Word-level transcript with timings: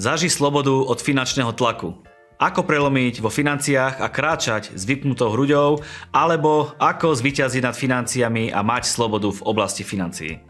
Zaži 0.00 0.32
slobodu 0.32 0.72
od 0.80 0.96
finančného 0.96 1.52
tlaku. 1.52 1.92
Ako 2.40 2.64
prelomiť 2.64 3.20
vo 3.20 3.28
financiách 3.28 4.00
a 4.00 4.08
kráčať 4.08 4.72
s 4.72 4.88
vypnutou 4.88 5.28
hruďou, 5.28 5.84
alebo 6.08 6.72
ako 6.80 7.12
zvyťaziť 7.12 7.60
nad 7.60 7.76
financiami 7.76 8.48
a 8.48 8.64
mať 8.64 8.88
slobodu 8.88 9.28
v 9.28 9.44
oblasti 9.44 9.84
financií. 9.84 10.40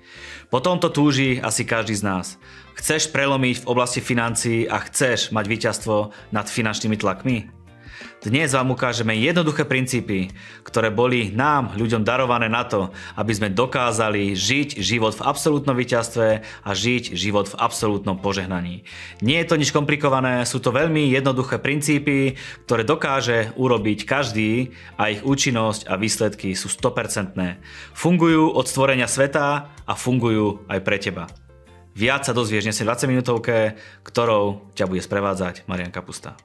Po 0.54 0.62
tomto 0.62 0.94
túži 0.94 1.42
asi 1.42 1.66
každý 1.66 1.98
z 1.98 2.06
nás. 2.06 2.26
Chceš 2.78 3.10
prelomiť 3.10 3.66
v 3.66 3.68
oblasti 3.74 3.98
financií 3.98 4.70
a 4.70 4.78
chceš 4.86 5.34
mať 5.34 5.50
víťazstvo 5.50 6.14
nad 6.30 6.46
finančnými 6.46 6.94
tlakmi? 6.94 7.59
Dnes 8.20 8.52
vám 8.52 8.76
ukážeme 8.76 9.16
jednoduché 9.16 9.64
princípy, 9.64 10.28
ktoré 10.60 10.92
boli 10.92 11.32
nám, 11.32 11.72
ľuďom, 11.72 12.04
darované 12.04 12.52
na 12.52 12.68
to, 12.68 12.92
aby 13.16 13.32
sme 13.32 13.48
dokázali 13.48 14.36
žiť 14.36 14.76
život 14.76 15.16
v 15.16 15.24
absolútnom 15.24 15.72
víťazstve 15.72 16.28
a 16.44 16.70
žiť 16.76 17.16
život 17.16 17.48
v 17.48 17.58
absolútnom 17.58 18.20
požehnaní. 18.20 18.84
Nie 19.24 19.40
je 19.40 19.48
to 19.48 19.56
nič 19.56 19.72
komplikované, 19.72 20.44
sú 20.44 20.60
to 20.60 20.68
veľmi 20.68 21.08
jednoduché 21.16 21.56
princípy, 21.56 22.36
ktoré 22.68 22.84
dokáže 22.84 23.56
urobiť 23.56 24.04
každý 24.04 24.76
a 25.00 25.08
ich 25.08 25.24
účinnosť 25.24 25.88
a 25.88 25.96
výsledky 25.96 26.52
sú 26.52 26.68
100%. 26.68 27.40
Fungujú 27.96 28.52
od 28.52 28.68
stvorenia 28.68 29.08
sveta 29.08 29.72
a 29.88 29.92
fungujú 29.96 30.60
aj 30.68 30.78
pre 30.84 31.00
teba. 31.00 31.24
Viac 31.96 32.22
sa 32.22 32.36
dozvieš 32.36 32.70
dnes 32.70 32.80
20 32.84 33.10
minútovke, 33.10 33.74
ktorou 34.06 34.70
ťa 34.78 34.86
bude 34.86 35.02
sprevádzať 35.02 35.66
Marian 35.66 35.90
Kapusta. 35.90 36.38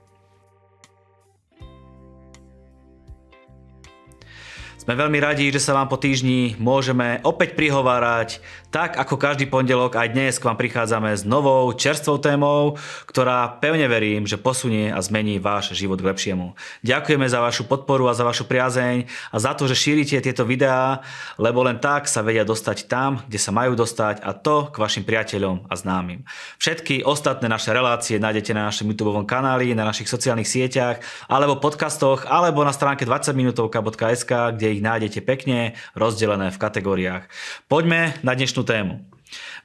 Sme 4.86 5.02
veľmi 5.02 5.18
radi, 5.18 5.50
že 5.50 5.58
sa 5.58 5.74
vám 5.74 5.90
po 5.90 5.98
týždni 5.98 6.62
môžeme 6.62 7.18
opäť 7.26 7.58
prihovárať, 7.58 8.38
tak 8.70 9.02
ako 9.02 9.18
každý 9.18 9.50
pondelok 9.50 9.98
aj 9.98 10.14
dnes 10.14 10.38
k 10.38 10.46
vám 10.46 10.62
prichádzame 10.62 11.10
s 11.10 11.26
novou 11.26 11.74
čerstvou 11.74 12.22
témou, 12.22 12.78
ktorá 13.10 13.50
pevne 13.58 13.90
verím, 13.90 14.30
že 14.30 14.38
posunie 14.38 14.94
a 14.94 15.02
zmení 15.02 15.42
váš 15.42 15.74
život 15.74 15.98
k 15.98 16.14
lepšiemu. 16.14 16.54
Ďakujeme 16.86 17.26
za 17.26 17.42
vašu 17.42 17.66
podporu 17.66 18.06
a 18.06 18.14
za 18.14 18.22
vašu 18.22 18.46
priazeň 18.46 19.10
a 19.34 19.38
za 19.42 19.58
to, 19.58 19.66
že 19.66 19.74
šírite 19.74 20.22
tieto 20.22 20.46
videá, 20.46 21.02
lebo 21.42 21.66
len 21.66 21.82
tak 21.82 22.06
sa 22.06 22.22
vedia 22.22 22.46
dostať 22.46 22.86
tam, 22.86 23.26
kde 23.26 23.42
sa 23.42 23.50
majú 23.50 23.74
dostať 23.74 24.22
a 24.22 24.38
to 24.38 24.70
k 24.70 24.78
vašim 24.78 25.02
priateľom 25.02 25.66
a 25.66 25.74
známym. 25.74 26.22
Všetky 26.62 27.02
ostatné 27.02 27.50
naše 27.50 27.74
relácie 27.74 28.22
nájdete 28.22 28.54
na 28.54 28.70
našom 28.70 28.86
YouTube 28.86 29.18
kanáli, 29.26 29.74
na 29.74 29.82
našich 29.82 30.06
sociálnych 30.06 30.46
sieťach, 30.46 31.02
alebo 31.26 31.58
podcastoch, 31.58 32.30
alebo 32.30 32.62
na 32.62 32.70
stránke 32.70 33.02
20minutovka.sk, 33.02 34.54
kde 34.54 34.75
ich 34.76 34.84
nájdete 34.84 35.24
pekne 35.24 35.80
rozdelené 35.96 36.52
v 36.52 36.62
kategóriách. 36.62 37.24
Poďme 37.72 38.20
na 38.22 38.36
dnešnú 38.36 38.68
tému. 38.68 39.00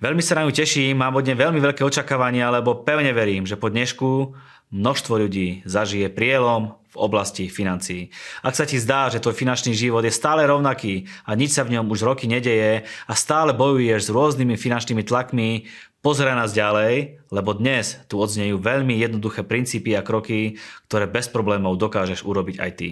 Veľmi 0.00 0.24
sa 0.24 0.40
na 0.40 0.48
ňu 0.48 0.52
teším, 0.56 0.96
mám 0.96 1.18
od 1.18 1.26
nej 1.26 1.36
veľmi 1.36 1.60
veľké 1.60 1.84
očakávania, 1.84 2.48
lebo 2.48 2.80
pevne 2.80 3.12
verím, 3.12 3.44
že 3.44 3.60
po 3.60 3.68
dnešku 3.68 4.32
množstvo 4.72 5.14
ľudí 5.26 5.66
zažije 5.66 6.08
prielom 6.08 6.78
v 6.90 6.96
oblasti 6.98 7.46
financií. 7.46 8.10
Ak 8.42 8.58
sa 8.58 8.66
ti 8.66 8.74
zdá, 8.80 9.06
že 9.12 9.22
tvoj 9.22 9.38
finančný 9.38 9.78
život 9.78 10.02
je 10.02 10.10
stále 10.10 10.42
rovnaký 10.42 11.06
a 11.22 11.38
nič 11.38 11.54
sa 11.54 11.62
v 11.62 11.78
ňom 11.78 11.86
už 11.86 12.02
roky 12.02 12.26
nedeje 12.26 12.82
a 13.06 13.12
stále 13.14 13.54
bojuješ 13.54 14.10
s 14.10 14.14
rôznymi 14.14 14.58
finančnými 14.58 15.06
tlakmi, 15.06 15.70
pozeraj 16.00 16.36
nás 16.36 16.56
ďalej, 16.56 17.20
lebo 17.28 17.56
dnes 17.56 18.00
tu 18.08 18.16
odznejú 18.20 18.56
veľmi 18.60 18.96
jednoduché 18.96 19.44
princípy 19.44 19.96
a 19.96 20.04
kroky, 20.04 20.56
ktoré 20.88 21.06
bez 21.08 21.28
problémov 21.28 21.76
dokážeš 21.76 22.24
urobiť 22.24 22.56
aj 22.60 22.70
ty. 22.76 22.88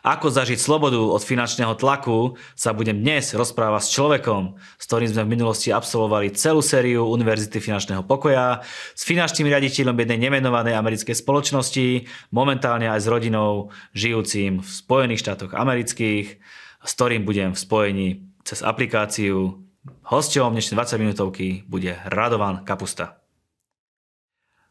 Ako 0.00 0.32
zažiť 0.32 0.56
slobodu 0.56 0.96
od 0.96 1.20
finančného 1.20 1.76
tlaku 1.76 2.40
sa 2.56 2.72
budem 2.72 3.04
dnes 3.04 3.36
rozprávať 3.36 3.82
s 3.84 3.92
človekom, 3.92 4.56
s 4.80 4.84
ktorým 4.88 5.12
sme 5.12 5.22
v 5.28 5.32
minulosti 5.36 5.68
absolvovali 5.68 6.32
celú 6.32 6.64
sériu 6.64 7.04
Univerzity 7.12 7.60
finančného 7.60 8.08
pokoja, 8.08 8.64
s 8.96 9.02
finančným 9.04 9.52
riaditeľom 9.52 9.92
jednej 10.00 10.16
nemenovanej 10.24 10.72
americkej 10.72 11.16
spoločnosti, 11.20 12.08
momentálne 12.32 12.88
aj 12.88 13.00
s 13.04 13.10
rodinou 13.12 13.68
žijúcim 13.92 14.64
v 14.64 14.68
Spojených 14.68 15.20
štátoch 15.20 15.52
amerických, 15.52 16.40
s 16.80 16.90
ktorým 16.96 17.28
budem 17.28 17.52
v 17.52 17.60
spojení 17.60 18.08
cez 18.40 18.64
aplikáciu. 18.64 19.60
Hosťom 19.80 20.52
dnešnej 20.52 20.76
20 20.76 21.00
minútovky 21.00 21.64
bude 21.64 21.96
Radovan 22.04 22.68
Kapusta. 22.68 23.16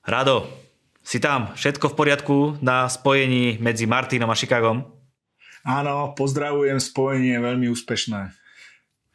Rado, 0.06 0.46
si 1.02 1.18
tam 1.18 1.50
všetko 1.58 1.90
v 1.90 1.98
poriadku 1.98 2.38
na 2.62 2.86
spojení 2.86 3.58
medzi 3.58 3.90
Martinom 3.90 4.30
a 4.30 4.38
Chicagom? 4.38 4.86
Áno, 5.66 6.14
pozdravujem, 6.14 6.78
spojenie 6.78 7.36
je 7.36 7.42
veľmi 7.42 7.68
úspešné. 7.74 8.38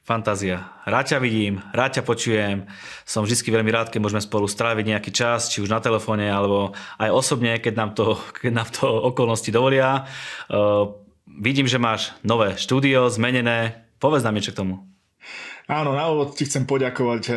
Fantázia. 0.03 0.67
Rád 0.83 1.15
ťa 1.15 1.19
vidím, 1.23 1.63
rád 1.71 1.97
ťa 1.97 2.03
počujem. 2.03 2.67
Som 3.07 3.23
vždy 3.23 3.47
veľmi 3.55 3.71
rád, 3.71 3.95
keď 3.95 4.03
môžeme 4.03 4.21
spolu 4.21 4.51
stráviť 4.51 4.91
nejaký 4.91 5.15
čas, 5.15 5.47
či 5.47 5.63
už 5.63 5.71
na 5.71 5.79
telefóne, 5.79 6.27
alebo 6.27 6.75
aj 6.99 7.15
osobne, 7.15 7.55
keď 7.63 7.75
nám 7.79 7.91
to, 7.95 8.19
keď 8.43 8.51
nám 8.51 8.69
to 8.75 8.91
okolnosti 9.15 9.55
dovolia. 9.55 10.11
Uh, 10.51 10.91
vidím, 11.39 11.71
že 11.71 11.79
máš 11.79 12.11
nové 12.27 12.59
štúdio, 12.59 13.07
zmenené. 13.15 13.87
Povedz 14.03 14.27
nám 14.27 14.35
niečo 14.35 14.51
k 14.51 14.59
tomu. 14.59 14.91
Áno, 15.65 15.97
na 15.97 16.13
úvod 16.13 16.37
ti 16.37 16.45
chcem 16.45 16.69
poďakovať 16.69 17.23
eh, 17.33 17.37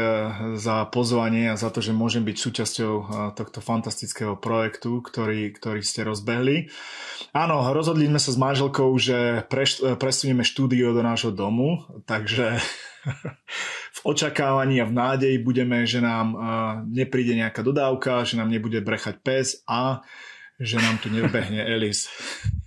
za 0.59 0.83
pozvanie 0.91 1.47
a 1.47 1.55
za 1.55 1.71
to, 1.71 1.79
že 1.79 1.95
môžem 1.95 2.27
byť 2.27 2.35
súčasťou 2.35 2.93
eh, 2.99 3.05
tohto 3.31 3.63
fantastického 3.63 4.35
projektu, 4.35 4.99
ktorý, 4.99 5.55
ktorý 5.55 5.79
ste 5.79 6.03
rozbehli. 6.03 6.67
Áno, 7.31 7.63
rozhodli 7.71 8.03
sme 8.03 8.19
sa 8.19 8.35
s 8.35 8.37
manželkou, 8.39 8.91
že 8.99 9.47
preš, 9.47 9.79
eh, 9.79 9.95
presunieme 9.95 10.43
štúdio 10.43 10.91
do 10.91 11.07
nášho 11.07 11.31
domu, 11.31 11.87
takže 12.03 12.59
v 13.97 13.99
očakávaní 14.03 14.83
a 14.83 14.89
v 14.91 14.97
nádeji 14.99 15.37
budeme, 15.39 15.87
že 15.87 16.03
nám 16.03 16.35
nepríde 16.91 17.31
nejaká 17.31 17.63
dodávka, 17.63 18.27
že 18.27 18.35
nám 18.35 18.51
nebude 18.51 18.83
brechať 18.83 19.23
pes 19.23 19.63
a 19.63 20.03
že 20.59 20.75
nám 20.75 20.99
tu 20.99 21.07
nebehne 21.07 21.63
Elis. 21.63 22.11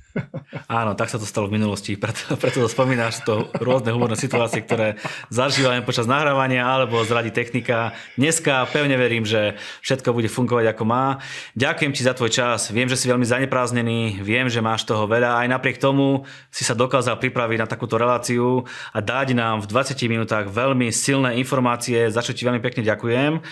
Áno, 0.67 0.99
tak 0.99 1.07
sa 1.07 1.19
to 1.19 1.27
stalo 1.27 1.47
v 1.47 1.59
minulosti, 1.59 1.95
preto, 1.95 2.35
preto 2.35 2.63
to 2.63 2.69
spomínaš, 2.71 3.23
to 3.23 3.47
rôzne 3.63 3.95
humorné 3.95 4.19
situácie, 4.19 4.67
ktoré 4.67 4.99
zažívame 5.31 5.87
počas 5.87 6.11
nahrávania 6.11 6.67
alebo 6.67 7.03
zradí 7.07 7.31
technika. 7.31 7.95
Dneska 8.19 8.67
pevne 8.75 8.99
verím, 8.99 9.23
že 9.23 9.55
všetko 9.87 10.11
bude 10.11 10.27
fungovať 10.27 10.75
ako 10.75 10.83
má. 10.87 11.23
Ďakujem 11.55 11.93
ti 11.95 12.03
za 12.03 12.15
tvoj 12.15 12.31
čas, 12.35 12.75
viem, 12.75 12.91
že 12.91 12.99
si 12.99 13.07
veľmi 13.07 13.23
zanepráznený, 13.23 14.19
viem, 14.23 14.51
že 14.51 14.59
máš 14.59 14.83
toho 14.87 15.07
veľa, 15.07 15.47
aj 15.47 15.49
napriek 15.51 15.79
tomu 15.79 16.27
si 16.51 16.67
sa 16.67 16.75
dokázal 16.75 17.19
pripraviť 17.23 17.59
na 17.63 17.71
takúto 17.71 17.95
reláciu 17.95 18.67
a 18.91 18.99
dať 18.99 19.39
nám 19.39 19.63
v 19.63 19.71
20 19.71 19.95
minútach 20.11 20.51
veľmi 20.51 20.91
silné 20.91 21.39
informácie, 21.39 22.11
za 22.11 22.23
čo 22.23 22.35
ti 22.35 22.43
veľmi 22.43 22.59
pekne 22.59 22.83
ďakujem. 22.83 23.43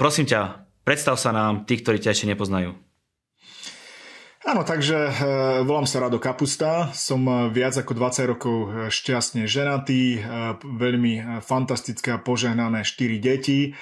Prosím 0.00 0.24
ťa, 0.24 0.64
predstav 0.84 1.20
sa 1.20 1.32
nám 1.32 1.68
tí, 1.68 1.76
ktorí 1.80 2.00
ťa 2.00 2.12
ešte 2.16 2.32
nepoznajú. 2.32 2.85
Áno, 4.46 4.62
takže 4.62 5.10
e, 5.10 5.12
volám 5.66 5.90
sa 5.90 6.06
Rado 6.06 6.22
Kapusta, 6.22 6.94
som 6.94 7.18
e, 7.26 7.50
viac 7.50 7.82
ako 7.82 7.98
20 7.98 8.30
rokov 8.30 8.56
e, 8.62 8.66
šťastne 8.94 9.42
ženatý, 9.42 10.22
veľmi 10.62 11.42
fantastické 11.42 12.14
a 12.14 12.22
požehnané 12.22 12.86
4 12.86 13.18
deti. 13.18 13.74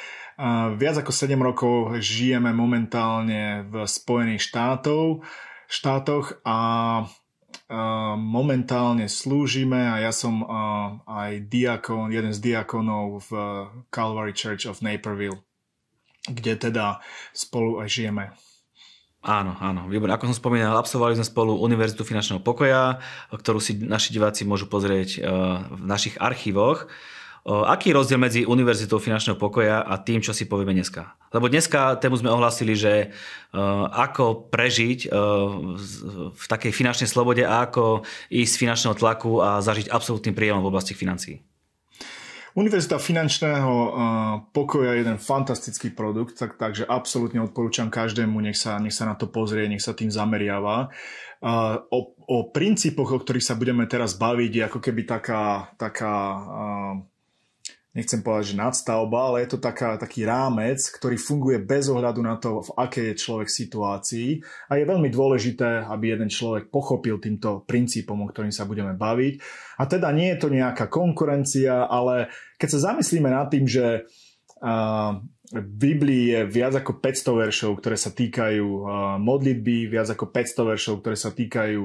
Viac 0.80 0.96
ako 1.04 1.12
7 1.12 1.36
rokov 1.36 2.00
žijeme 2.00 2.50
momentálne 2.56 3.68
v 3.68 3.84
Spojených 3.84 4.50
štátov, 4.50 5.22
štátoch 5.70 6.42
a 6.42 6.58
momentálne 8.18 9.06
slúžime 9.06 9.78
a 9.78 10.02
ja 10.02 10.10
som 10.10 10.42
aj 11.06 11.38
diakon, 11.46 12.10
jeden 12.10 12.34
z 12.34 12.42
diakonov 12.42 13.30
v 13.30 13.32
Calvary 13.94 14.34
Church 14.34 14.66
of 14.66 14.82
Naperville, 14.82 15.38
kde 16.26 16.58
teda 16.58 16.98
spolu 17.30 17.78
aj 17.78 17.94
žijeme. 17.94 18.34
Áno, 19.24 19.56
áno, 19.56 19.88
výborné. 19.88 20.12
Ako 20.12 20.28
som 20.28 20.36
spomínal, 20.36 20.76
absolvovali 20.76 21.16
sme 21.16 21.24
spolu 21.24 21.56
Univerzitu 21.56 22.04
finančného 22.04 22.44
pokoja, 22.44 23.00
ktorú 23.32 23.56
si 23.56 23.80
naši 23.80 24.12
diváci 24.12 24.44
môžu 24.44 24.68
pozrieť 24.68 25.16
eh, 25.16 25.20
v 25.64 25.80
našich 25.88 26.20
archívoch. 26.20 26.84
Eh, 26.84 27.48
aký 27.48 27.88
je 27.88 27.96
rozdiel 27.96 28.20
medzi 28.20 28.44
Univerzitou 28.44 29.00
finančného 29.00 29.40
pokoja 29.40 29.80
a 29.80 29.96
tým, 29.96 30.20
čo 30.20 30.36
si 30.36 30.44
povieme 30.44 30.76
dneska? 30.76 31.16
Lebo 31.32 31.48
dneska 31.48 31.96
tému 31.96 32.20
sme 32.20 32.36
ohlásili, 32.36 32.76
že 32.76 33.08
eh, 33.08 33.12
ako 33.96 34.52
prežiť 34.52 35.08
v 36.36 36.44
takej 36.44 36.76
finančnej 36.76 37.08
slobode 37.08 37.48
a 37.48 37.64
ako 37.64 38.04
ísť 38.28 38.52
z 38.52 38.60
finančného 38.60 38.94
tlaku 39.00 39.40
a 39.40 39.64
zažiť 39.64 39.88
absolútny 39.88 40.36
príjem 40.36 40.60
v 40.60 40.68
oblasti 40.68 40.92
financií. 40.92 41.40
Univerzita 42.54 43.02
finančného 43.02 43.74
uh, 43.74 43.90
pokoja 44.54 44.94
je 44.94 45.02
jeden 45.02 45.18
fantastický 45.18 45.90
produkt, 45.90 46.38
tak, 46.38 46.54
takže 46.54 46.86
absolútne 46.86 47.42
odporúčam 47.42 47.90
každému, 47.90 48.38
nech 48.38 48.54
sa, 48.54 48.78
nech 48.78 48.94
sa 48.94 49.10
na 49.10 49.18
to 49.18 49.26
pozrie, 49.26 49.66
nech 49.66 49.82
sa 49.82 49.90
tým 49.90 50.06
zameriava. 50.06 50.86
Uh, 51.42 51.82
o, 51.90 52.14
o 52.14 52.38
princípoch, 52.54 53.10
o 53.10 53.18
ktorých 53.18 53.42
sa 53.42 53.58
budeme 53.58 53.90
teraz 53.90 54.14
baviť, 54.14 54.50
je 54.54 54.62
ako 54.70 54.78
keby 54.78 55.02
taká, 55.02 55.74
taká 55.74 56.14
uh, 56.30 56.94
nechcem 57.94 58.26
povedať, 58.26 58.52
že 58.52 58.60
nadstavba, 58.60 59.30
ale 59.30 59.46
je 59.46 59.54
to 59.54 59.62
taká, 59.62 59.94
taký 59.94 60.26
rámec, 60.26 60.82
ktorý 60.82 61.14
funguje 61.14 61.62
bez 61.62 61.86
ohľadu 61.86 62.20
na 62.26 62.34
to, 62.42 62.66
v 62.66 62.70
akej 62.74 63.14
je 63.14 63.20
človek 63.22 63.48
situácii 63.48 64.42
a 64.66 64.72
je 64.74 64.84
veľmi 64.84 65.06
dôležité, 65.14 65.86
aby 65.86 66.18
jeden 66.18 66.26
človek 66.26 66.74
pochopil 66.74 67.22
týmto 67.22 67.62
princípom, 67.62 68.18
o 68.18 68.26
ktorým 68.26 68.50
sa 68.50 68.66
budeme 68.66 68.98
baviť. 68.98 69.34
A 69.78 69.86
teda 69.86 70.10
nie 70.10 70.34
je 70.34 70.42
to 70.42 70.50
nejaká 70.50 70.90
konkurencia, 70.90 71.86
ale 71.86 72.34
keď 72.58 72.68
sa 72.74 72.90
zamyslíme 72.90 73.30
nad 73.30 73.46
tým, 73.46 73.70
že 73.70 74.10
v 75.54 75.66
Biblii 75.78 76.34
je 76.34 76.40
viac 76.50 76.74
ako 76.74 76.98
500 76.98 77.42
veršov, 77.46 77.78
ktoré 77.78 77.94
sa 77.94 78.10
týkajú 78.10 78.66
modlitby, 79.22 79.86
viac 79.86 80.10
ako 80.10 80.34
500 80.34 80.72
veršov, 80.74 80.94
ktoré 80.98 81.14
sa 81.14 81.30
týkajú 81.30 81.82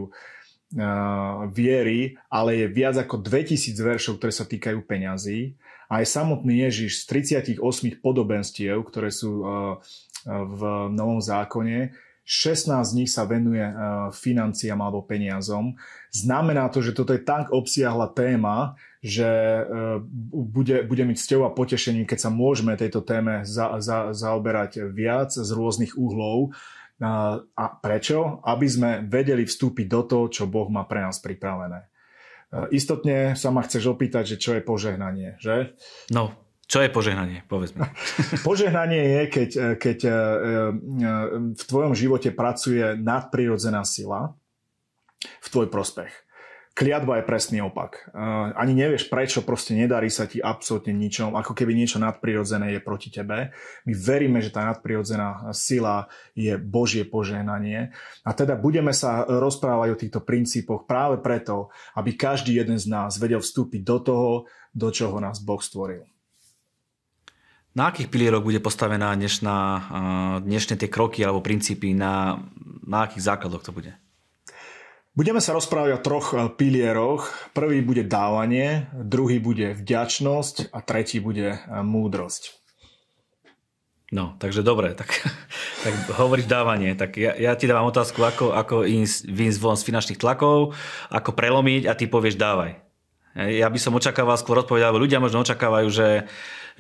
viery, 1.53 2.17
ale 2.33 2.65
je 2.65 2.67
viac 2.69 2.97
ako 2.97 3.21
2000 3.21 3.77
veršov, 3.77 4.17
ktoré 4.17 4.33
sa 4.33 4.45
týkajú 4.49 4.79
peňazí 4.89 5.53
aj 5.89 6.03
samotný 6.05 6.69
Ježiš 6.69 7.03
z 7.03 7.33
38 7.57 7.97
podobenstiev, 7.99 8.77
ktoré 8.85 9.09
sú 9.09 9.41
uh, 9.41 9.49
uh, 9.49 10.29
v 10.45 10.61
Novom 10.93 11.17
zákone, 11.17 11.91
16 12.29 12.69
z 12.85 12.93
nich 12.93 13.09
sa 13.09 13.25
venuje 13.25 13.65
uh, 13.65 14.13
financiám 14.13 14.77
alebo 14.85 15.01
peniazom. 15.01 15.73
Znamená 16.13 16.69
to, 16.69 16.85
že 16.85 16.93
toto 16.93 17.17
je 17.17 17.25
tak 17.25 17.49
obsiahla 17.49 18.13
téma, 18.13 18.77
že 18.99 19.25
bude, 20.35 20.83
bude 20.83 21.03
mi 21.07 21.15
cťou 21.15 21.47
a 21.47 21.55
potešením, 21.55 22.03
keď 22.03 22.27
sa 22.27 22.29
môžeme 22.29 22.75
tejto 22.75 22.99
téme 22.99 23.47
za, 23.47 23.79
za, 23.79 24.11
zaoberať 24.11 24.91
viac 24.91 25.31
z 25.31 25.49
rôznych 25.55 25.95
uhlov. 25.95 26.51
A 26.99 27.65
prečo? 27.79 28.43
Aby 28.43 28.67
sme 28.67 28.89
vedeli 29.07 29.47
vstúpiť 29.47 29.87
do 29.87 30.01
toho, 30.03 30.25
čo 30.27 30.51
Boh 30.51 30.67
má 30.67 30.83
pre 30.83 30.99
nás 30.99 31.23
pripravené. 31.23 31.87
Eh, 32.49 32.65
istotne 32.73 33.37
sa 33.37 33.53
ma 33.53 33.61
chceš 33.61 33.93
opýtať, 33.93 34.35
že 34.35 34.41
čo 34.41 34.57
je 34.57 34.65
požehnanie, 34.65 35.37
že? 35.37 35.77
No, 36.09 36.33
čo 36.65 36.81
je 36.81 36.89
požehnanie? 36.89 37.45
Povedz 37.45 37.77
mi. 37.77 37.85
požehnanie 38.47 39.01
je, 39.05 39.21
keď, 39.29 39.49
eh, 39.53 39.73
keď 39.77 39.97
eh, 40.09 40.15
v 41.53 41.63
tvojom 41.69 41.93
živote 41.93 42.33
pracuje 42.33 42.97
nadprirodzená 42.97 43.85
sila 43.85 44.33
v 45.21 45.47
tvoj 45.53 45.69
prospech. 45.69 46.09
Kliatba 46.79 47.19
je 47.19 47.27
presný 47.27 47.59
opak. 47.59 48.07
Ani 48.55 48.71
nevieš 48.71 49.11
prečo, 49.11 49.43
proste 49.43 49.75
nedarí 49.75 50.07
sa 50.07 50.31
ti 50.31 50.39
absolútne 50.39 50.95
ničom, 50.95 51.35
ako 51.35 51.51
keby 51.51 51.75
niečo 51.75 51.99
nadprirodzené 51.99 52.71
je 52.71 52.79
proti 52.79 53.11
tebe. 53.11 53.51
My 53.83 53.91
veríme, 53.91 54.39
že 54.39 54.47
tá 54.47 54.63
nadprirodzená 54.63 55.51
sila 55.51 56.07
je 56.39 56.55
Božie 56.55 57.03
požehnanie. 57.03 57.91
A 58.23 58.31
teda 58.31 58.55
budeme 58.55 58.95
sa 58.95 59.27
rozprávať 59.27 59.87
o 59.91 59.99
týchto 59.99 60.23
princípoch 60.23 60.87
práve 60.87 61.19
preto, 61.19 61.67
aby 61.99 62.15
každý 62.15 62.55
jeden 62.55 62.79
z 62.79 62.87
nás 62.87 63.19
vedel 63.19 63.43
vstúpiť 63.43 63.83
do 63.83 63.97
toho, 63.99 64.29
do 64.71 64.87
čoho 64.87 65.19
nás 65.19 65.43
Boh 65.43 65.59
stvoril. 65.59 66.07
Na 67.75 67.91
akých 67.91 68.07
pilieroch 68.07 68.39
bude 68.39 68.63
postavená 68.63 69.11
dnešná, 69.19 69.57
dnešné 70.47 70.79
tie 70.79 70.87
kroky 70.87 71.27
alebo 71.27 71.43
princípy, 71.43 71.91
na, 71.91 72.39
na 72.87 73.03
akých 73.03 73.35
základoch 73.35 73.67
to 73.67 73.75
bude? 73.75 73.91
Budeme 75.19 75.43
sa 75.43 75.51
rozprávať 75.51 75.99
o 75.99 76.03
troch 76.03 76.31
eh, 76.31 76.47
pilieroch. 76.47 77.51
Prvý 77.51 77.83
bude 77.83 78.07
dávanie, 78.07 78.87
druhý 78.95 79.43
bude 79.43 79.75
vďačnosť 79.75 80.71
a 80.71 80.79
tretí 80.79 81.19
bude 81.19 81.59
eh, 81.59 81.83
múdrosť. 81.83 82.55
No, 84.15 84.39
takže 84.39 84.63
dobre, 84.63 84.95
tak, 84.95 85.11
tak 85.83 85.93
hovoríš 86.15 86.47
dávanie. 86.47 86.95
Tak 86.95 87.19
ja, 87.19 87.35
ja 87.35 87.51
ti 87.59 87.67
dávam 87.67 87.91
otázku, 87.91 88.23
ako, 88.23 88.55
ako 88.55 88.87
ísť 88.87 89.59
von 89.59 89.75
z 89.75 89.91
finančných 89.91 90.23
tlakov, 90.23 90.71
ako 91.11 91.35
prelomiť 91.35 91.91
a 91.91 91.99
ty 91.99 92.07
povieš 92.07 92.39
dávaj. 92.39 92.79
Ja 93.35 93.67
by 93.69 93.77
som 93.77 93.93
očakával 93.99 94.39
skôr 94.39 94.63
odpovedať, 94.63 94.87
alebo 94.87 95.03
ľudia 95.03 95.21
možno 95.21 95.45
očakávajú, 95.45 95.87
že, 95.93 96.31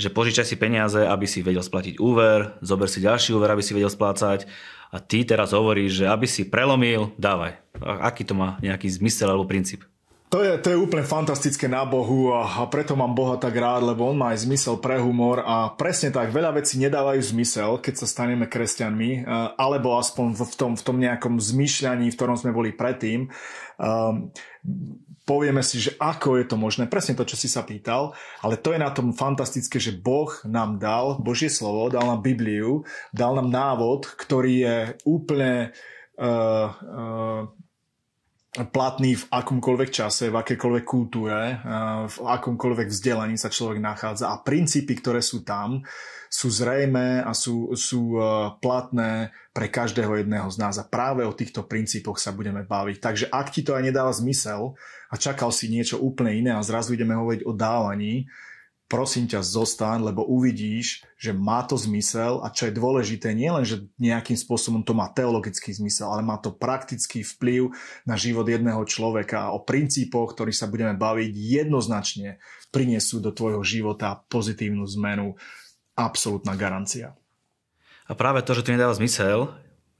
že 0.01 0.09
požičaj 0.09 0.47
si 0.47 0.55
peniaze, 0.57 0.97
aby 0.97 1.29
si 1.29 1.45
vedel 1.45 1.61
splatiť 1.61 2.01
úver, 2.01 2.57
zober 2.65 2.89
si 2.89 3.05
ďalší 3.05 3.37
úver, 3.37 3.53
aby 3.53 3.61
si 3.61 3.77
vedel 3.77 3.91
splácať 3.91 4.49
a 4.89 4.97
ty 4.97 5.21
teraz 5.21 5.53
hovoríš, 5.53 6.01
že 6.01 6.05
aby 6.09 6.25
si 6.25 6.49
prelomil, 6.49 7.13
dávaj. 7.21 7.61
Aký 7.81 8.25
to 8.25 8.33
má 8.33 8.57
nejaký 8.59 8.89
zmysel 8.89 9.29
alebo 9.29 9.45
princíp? 9.45 9.85
To 10.29 10.45
je, 10.45 10.61
to 10.61 10.69
je 10.69 10.77
úplne 10.77 11.01
fantastické 11.01 11.65
na 11.65 11.89
Bohu 11.89 12.29
a, 12.37 12.45
a 12.61 12.69
preto 12.69 12.93
mám 12.93 13.17
Boha 13.17 13.41
tak 13.41 13.57
rád, 13.57 13.81
lebo 13.81 14.05
on 14.05 14.13
má 14.13 14.29
aj 14.37 14.45
zmysel 14.45 14.77
pre 14.77 15.01
humor 15.01 15.41
a 15.41 15.73
presne 15.73 16.13
tak, 16.13 16.29
veľa 16.29 16.53
vecí 16.61 16.77
nedávajú 16.77 17.33
zmysel, 17.33 17.81
keď 17.81 17.93
sa 17.97 18.05
staneme 18.05 18.45
kresťanmi, 18.45 19.25
alebo 19.57 19.97
aspoň 19.97 20.37
v 20.37 20.53
tom, 20.53 20.71
v 20.77 20.83
tom 20.85 20.97
nejakom 21.01 21.41
zmýšľaní, 21.41 22.13
v 22.13 22.17
ktorom 22.17 22.37
sme 22.37 22.53
boli 22.53 22.69
predtým. 22.77 23.25
Um, 23.81 24.29
povieme 25.25 25.65
si, 25.65 25.81
že 25.81 25.97
ako 25.97 26.37
je 26.37 26.45
to 26.45 26.61
možné, 26.61 26.85
presne 26.85 27.17
to, 27.17 27.25
čo 27.25 27.33
si 27.33 27.49
sa 27.49 27.65
pýtal, 27.65 28.13
ale 28.45 28.61
to 28.61 28.69
je 28.69 28.85
na 28.85 28.93
tom 28.93 29.09
fantastické, 29.17 29.81
že 29.81 29.97
Boh 29.97 30.29
nám 30.45 30.77
dal 30.77 31.17
Božie 31.17 31.49
slovo, 31.49 31.89
dal 31.89 32.05
nám 32.05 32.21
Bibliu, 32.21 32.85
dal 33.09 33.33
nám 33.33 33.49
návod, 33.49 34.05
ktorý 34.13 34.53
je 34.61 34.77
úplne 35.09 35.73
uh, 36.21 36.69
uh, 36.69 37.49
platný 38.49 39.19
v 39.19 39.27
akomkoľvek 39.29 39.89
čase, 39.93 40.33
v 40.33 40.39
akékoľvek 40.41 40.85
kultúre, 40.85 41.57
uh, 41.57 42.09
v 42.09 42.17
akomkoľvek 42.17 42.87
vzdelaní 42.89 43.37
sa 43.37 43.53
človek 43.53 43.77
nachádza 43.77 44.33
a 44.33 44.41
princípy, 44.41 44.97
ktoré 44.97 45.21
sú 45.21 45.45
tam, 45.45 45.85
sú 46.29 46.53
zrejmé 46.53 47.25
a 47.25 47.33
sú, 47.33 47.73
sú 47.73 48.21
platné 48.61 49.33
pre 49.49 49.65
každého 49.65 50.21
jedného 50.21 50.45
z 50.53 50.61
nás 50.61 50.77
a 50.77 50.85
práve 50.85 51.25
o 51.25 51.33
týchto 51.33 51.65
princípoch 51.65 52.21
sa 52.21 52.29
budeme 52.37 52.61
baviť. 52.61 53.01
Takže 53.01 53.25
ak 53.33 53.49
ti 53.49 53.65
to 53.65 53.73
aj 53.73 53.89
nedáva 53.89 54.13
zmysel, 54.13 54.77
a 55.09 55.15
čakal 55.17 55.49
si 55.49 55.73
niečo 55.73 55.97
úplne 55.97 56.37
iné 56.37 56.51
a 56.53 56.61
zrazu 56.61 56.93
ideme 56.93 57.17
hovoriť 57.17 57.41
o 57.49 57.53
dávaní, 57.57 58.29
prosím 58.89 59.29
ťa, 59.29 59.45
zostaň, 59.45 60.09
lebo 60.09 60.25
uvidíš, 60.25 61.05
že 61.15 61.29
má 61.29 61.61
to 61.61 61.77
zmysel 61.77 62.41
a 62.41 62.49
čo 62.49 62.67
je 62.67 62.73
dôležité, 62.73 63.37
nie 63.37 63.47
len, 63.53 63.61
že 63.61 63.85
nejakým 64.01 64.33
spôsobom 64.33 64.81
to 64.81 64.97
má 64.97 65.07
teologický 65.13 65.69
zmysel, 65.71 66.09
ale 66.09 66.25
má 66.25 66.41
to 66.41 66.49
praktický 66.49 67.21
vplyv 67.21 67.69
na 68.09 68.17
život 68.17 68.49
jedného 68.49 68.81
človeka 68.89 69.47
a 69.47 69.53
o 69.53 69.61
princípoch, 69.61 70.33
ktorých 70.33 70.57
sa 70.57 70.65
budeme 70.65 70.97
baviť, 70.97 71.31
jednoznačne 71.31 72.41
prinesú 72.73 73.21
do 73.21 73.29
tvojho 73.29 73.61
života 73.61 74.25
pozitívnu 74.27 74.89
zmenu. 74.99 75.37
Absolutná 75.93 76.57
garancia. 76.57 77.13
A 78.09 78.17
práve 78.17 78.41
to, 78.41 78.57
že 78.57 78.65
to 78.65 78.73
nedáva 78.73 78.97
zmysel, 78.97 79.53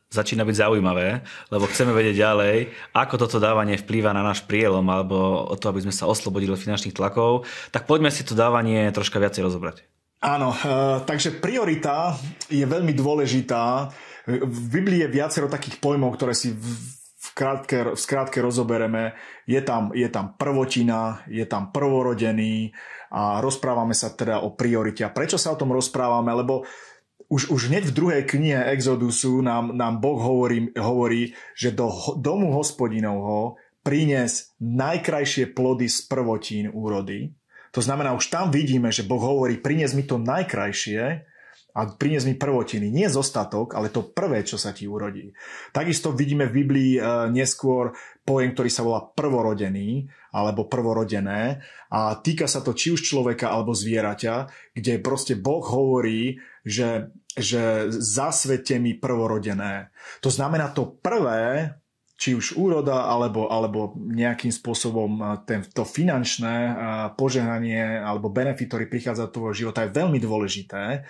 začína 0.09 0.41
byť 0.41 0.56
zaujímavé, 0.65 1.21
lebo 1.53 1.69
chceme 1.69 1.94
vedieť 1.94 2.17
ďalej, 2.17 2.56
ako 2.97 3.15
toto 3.21 3.38
dávanie 3.38 3.77
vplýva 3.77 4.09
na 4.09 4.25
náš 4.25 4.41
prielom 4.41 4.81
alebo 4.89 5.45
o 5.45 5.56
to, 5.56 5.69
aby 5.69 5.85
sme 5.85 5.94
sa 5.94 6.09
oslobodili 6.09 6.50
od 6.50 6.61
finančných 6.61 6.97
tlakov. 6.97 7.45
Tak 7.69 7.85
poďme 7.85 8.09
si 8.09 8.25
to 8.25 8.33
dávanie 8.33 8.89
troška 8.89 9.21
viacej 9.21 9.45
rozobrať. 9.45 9.85
Áno, 10.19 10.51
uh, 10.51 11.00
takže 11.07 11.39
priorita 11.39 12.17
je 12.51 12.65
veľmi 12.65 12.91
dôležitá. 12.91 13.88
V 14.27 14.61
Biblii 14.67 15.07
je 15.07 15.15
viacero 15.15 15.47
takých 15.47 15.79
pojmov, 15.79 16.11
ktoré 16.19 16.35
si 16.35 16.51
v, 16.51 17.29
krátke, 17.31 17.95
v 17.95 18.00
skrátke 18.00 18.44
rozobereme. 18.44 19.15
Je 19.47 19.61
tam, 19.63 19.95
je 19.95 20.09
tam 20.11 20.35
prvotina, 20.35 21.23
je 21.31 21.47
tam 21.47 21.71
prvorodený 21.71 22.75
a 23.15 23.39
rozprávame 23.39 23.95
sa 23.95 24.11
teda 24.11 24.44
o 24.44 24.59
priorite. 24.59 25.07
A 25.07 25.13
prečo 25.13 25.39
sa 25.39 25.56
o 25.56 25.59
tom 25.59 25.71
rozprávame? 25.71 26.35
Lebo 26.35 26.68
uh, 26.68 26.89
už, 27.30 27.54
už 27.54 27.62
hneď 27.69 27.94
v 27.94 27.95
druhej 27.95 28.24
knihe 28.26 28.57
Exodusu 28.74 29.45
nám, 29.45 29.78
nám 29.78 30.02
Boh 30.02 30.18
hovorí, 30.18 30.74
hovorí, 30.74 31.38
že 31.54 31.69
do 31.69 31.94
domu 32.18 32.50
hospodinovho 32.57 33.62
prines 33.86 34.57
najkrajšie 34.57 35.54
plody 35.54 35.86
z 35.86 36.09
prvotín 36.09 36.66
úrody. 36.74 37.31
To 37.71 37.86
znamená, 37.86 38.18
už 38.18 38.33
tam 38.33 38.50
vidíme, 38.50 38.90
že 38.90 39.06
Boh 39.06 39.21
hovorí, 39.21 39.62
prinies 39.62 39.94
mi 39.94 40.04
to 40.09 40.18
najkrajšie 40.18 41.30
a 41.78 41.80
prinies 41.86 42.26
mi 42.26 42.33
prvotiny. 42.33 42.90
Nie 42.90 43.14
zostatok, 43.14 43.78
ale 43.78 43.94
to 43.94 44.09
prvé, 44.09 44.42
čo 44.42 44.57
sa 44.57 44.74
ti 44.74 44.90
urodí. 44.90 45.30
Takisto 45.69 46.09
vidíme 46.09 46.50
v 46.50 46.66
Biblii 46.66 46.92
e, 46.98 47.02
neskôr 47.30 47.94
pojem, 48.26 48.57
ktorý 48.57 48.69
sa 48.74 48.81
volá 48.81 49.06
prvorodený 49.06 50.09
alebo 50.33 50.69
prvorodené 50.69 51.62
a 51.90 52.18
týka 52.21 52.45
sa 52.45 52.62
to 52.62 52.78
či 52.78 52.94
už 52.94 53.02
človeka 53.02 53.50
alebo 53.50 53.74
zvieraťa, 53.74 54.36
kde 54.78 55.02
proste 55.02 55.33
Boh 55.38 55.64
hovorí, 55.64 56.38
že 56.66 57.14
že 57.40 57.88
zasvete 57.94 58.81
mi 58.83 59.00
prvorodené. 59.00 59.95
To 60.19 60.28
znamená 60.28 60.76
to 60.76 61.00
prvé, 61.00 61.71
či 62.19 62.36
už 62.36 62.59
úroda 62.59 63.07
alebo, 63.07 63.48
alebo 63.48 63.95
nejakým 63.95 64.52
spôsobom 64.52 65.40
ten, 65.48 65.64
to 65.64 65.88
finančné 65.88 66.76
požehnanie 67.16 68.04
alebo 68.04 68.28
benefit, 68.28 68.68
ktorý 68.68 68.92
prichádza 68.92 69.31
do 69.31 69.36
tvojho 69.40 69.56
života 69.56 69.88
je 69.88 69.95
veľmi 69.95 70.19
dôležité, 70.19 71.07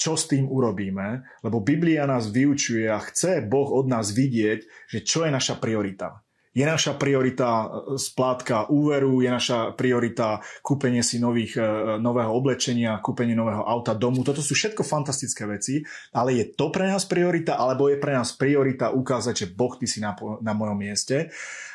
čo 0.00 0.16
s 0.16 0.32
tým 0.32 0.48
urobíme, 0.48 1.28
lebo 1.44 1.60
Biblia 1.60 2.08
nás 2.08 2.32
vyučuje 2.32 2.88
a 2.88 2.96
chce 3.04 3.44
Boh 3.44 3.68
od 3.68 3.84
nás 3.84 4.16
vidieť, 4.16 4.88
že 4.88 5.04
čo 5.04 5.28
je 5.28 5.30
naša 5.32 5.60
priorita. 5.60 6.24
Je 6.56 6.64
naša 6.64 6.96
priorita 6.96 7.48
e, 7.52 7.66
splátka 8.00 8.72
úveru, 8.72 9.20
je 9.20 9.28
naša 9.28 9.76
priorita 9.76 10.40
kúpenie 10.64 11.04
si 11.04 11.20
nových, 11.20 11.60
e, 11.60 12.00
nového 12.00 12.32
oblečenia, 12.32 12.96
kúpenie 13.04 13.36
nového 13.36 13.60
auta, 13.60 13.92
domu. 13.92 14.24
Toto 14.24 14.40
sú 14.40 14.56
všetko 14.56 14.80
fantastické 14.80 15.44
veci, 15.44 15.84
ale 16.16 16.40
je 16.40 16.56
to 16.56 16.72
pre 16.72 16.88
nás 16.88 17.04
priorita, 17.04 17.60
alebo 17.60 17.92
je 17.92 18.00
pre 18.00 18.16
nás 18.16 18.32
priorita 18.32 18.88
ukázať, 18.88 19.34
že 19.36 19.46
Boh 19.52 19.76
ty 19.76 19.84
si 19.84 20.00
na, 20.00 20.16
na 20.40 20.56
mojom 20.56 20.80
mieste. 20.80 21.28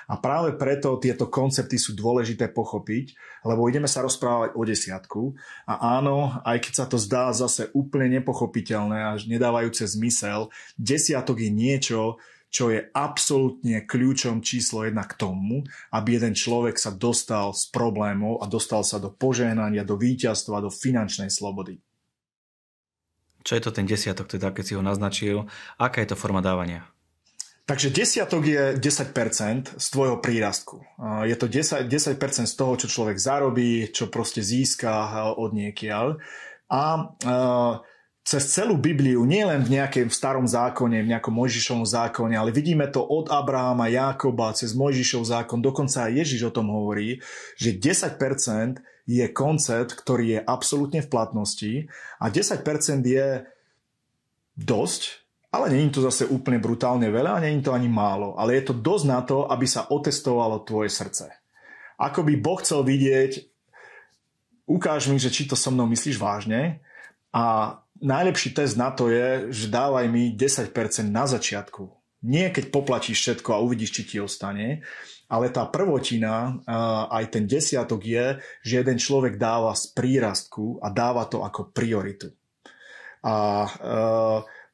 A 0.10 0.18
práve 0.18 0.58
preto 0.58 0.98
tieto 0.98 1.30
koncepty 1.30 1.78
sú 1.78 1.94
dôležité 1.94 2.50
pochopiť, 2.50 3.16
lebo 3.46 3.70
ideme 3.70 3.88
sa 3.88 4.02
rozprávať 4.02 4.58
o 4.58 4.62
desiatku. 4.66 5.22
A 5.70 6.02
áno, 6.02 6.42
aj 6.42 6.58
keď 6.58 6.74
sa 6.74 6.86
to 6.90 6.98
zdá 6.98 7.30
zase 7.32 7.70
úplne 7.72 8.20
nepochopiteľné 8.20 9.14
až 9.16 9.30
nedávajúce 9.30 9.88
zmysel, 9.88 10.52
desiatok 10.76 11.40
je 11.40 11.52
niečo, 11.54 12.20
čo 12.52 12.68
je 12.68 12.84
absolútne 12.92 13.88
kľúčom 13.88 14.44
číslo 14.44 14.84
jedna 14.84 15.08
k 15.08 15.16
tomu, 15.16 15.64
aby 15.96 16.20
jeden 16.20 16.36
človek 16.36 16.76
sa 16.76 16.92
dostal 16.92 17.56
z 17.56 17.72
problémov 17.72 18.44
a 18.44 18.46
dostal 18.52 18.84
sa 18.84 19.00
do 19.00 19.08
požehnania, 19.08 19.88
do 19.88 19.96
víťazstva, 19.96 20.60
do 20.60 20.68
finančnej 20.68 21.32
slobody. 21.32 21.80
Čo 23.42 23.58
je 23.58 23.64
to 23.64 23.72
ten 23.72 23.88
desiatok, 23.88 24.30
teda 24.30 24.52
keď 24.52 24.64
si 24.68 24.76
ho 24.76 24.84
naznačil? 24.84 25.48
Aká 25.80 26.04
je 26.04 26.14
to 26.14 26.20
forma 26.20 26.44
dávania? 26.44 26.86
Takže 27.66 27.88
desiatok 27.88 28.44
je 28.44 28.64
10% 28.76 29.80
z 29.80 29.88
tvojho 29.88 30.20
prírastku. 30.20 30.84
Je 31.24 31.40
to 31.40 31.48
10%, 31.48 31.88
10% 31.88 32.20
z 32.46 32.56
toho, 32.60 32.74
čo 32.76 32.92
človek 32.92 33.16
zarobí, 33.16 33.88
čo 33.96 34.12
proste 34.12 34.44
získa 34.44 34.92
od 35.40 35.56
niekiaľ. 35.56 36.20
A 36.68 36.84
cez 38.32 38.48
celú 38.48 38.80
Bibliu, 38.80 39.28
nie 39.28 39.44
len 39.44 39.60
v 39.60 39.76
nejakém 39.76 40.08
starom 40.08 40.48
zákone, 40.48 41.04
v 41.04 41.12
nejakom 41.12 41.36
Mojžišovom 41.36 41.84
zákone, 41.84 42.40
ale 42.40 42.56
vidíme 42.56 42.88
to 42.88 43.04
od 43.04 43.28
Abrahama, 43.28 43.92
Jakoba, 43.92 44.56
cez 44.56 44.72
Mojžišov 44.72 45.28
zákon, 45.28 45.60
dokonca 45.60 46.08
aj 46.08 46.24
Ježiš 46.24 46.48
o 46.48 46.56
tom 46.56 46.72
hovorí, 46.72 47.20
že 47.60 47.76
10% 47.76 48.80
je 49.04 49.26
koncept, 49.36 50.00
ktorý 50.00 50.40
je 50.40 50.40
absolútne 50.48 51.04
v 51.04 51.12
platnosti 51.12 51.74
a 52.24 52.32
10% 52.32 53.04
je 53.04 53.44
dosť, 54.56 55.02
ale 55.52 55.76
je 55.76 55.92
to 55.92 56.00
zase 56.08 56.24
úplne 56.32 56.64
brutálne 56.64 57.12
veľa 57.12 57.36
a 57.36 57.44
je 57.44 57.60
to 57.60 57.76
ani 57.76 57.92
málo, 57.92 58.40
ale 58.40 58.56
je 58.56 58.72
to 58.72 58.80
dosť 58.80 59.06
na 59.12 59.20
to, 59.28 59.44
aby 59.52 59.68
sa 59.68 59.92
otestovalo 59.92 60.64
tvoje 60.64 60.88
srdce. 60.88 61.36
Ako 62.00 62.24
by 62.24 62.40
Boh 62.40 62.64
chcel 62.64 62.88
vidieť, 62.88 63.44
ukáž 64.72 65.12
mi, 65.12 65.20
že 65.20 65.28
či 65.28 65.52
to 65.52 65.60
so 65.60 65.68
mnou 65.68 65.84
myslíš 65.92 66.16
vážne 66.16 66.80
a 67.36 67.76
najlepší 68.02 68.58
test 68.58 68.76
na 68.76 68.90
to 68.92 69.14
je, 69.14 69.54
že 69.54 69.70
dávaj 69.70 70.10
mi 70.10 70.34
10% 70.34 70.74
na 71.08 71.30
začiatku. 71.30 71.88
Nie 72.22 72.54
keď 72.54 72.70
poplatíš 72.70 73.18
všetko 73.18 73.50
a 73.54 73.64
uvidíš, 73.66 73.98
či 73.98 74.02
ti 74.06 74.18
ostane, 74.22 74.86
ale 75.26 75.50
tá 75.50 75.66
prvotina, 75.66 76.60
aj 77.10 77.34
ten 77.34 77.50
desiatok 77.50 78.02
je, 78.04 78.26
že 78.62 78.84
jeden 78.84 78.98
človek 79.02 79.42
dáva 79.42 79.74
z 79.74 79.90
prírastku 79.96 80.78
a 80.84 80.94
dáva 80.94 81.26
to 81.26 81.42
ako 81.42 81.74
prioritu. 81.74 82.30
A 83.26 83.66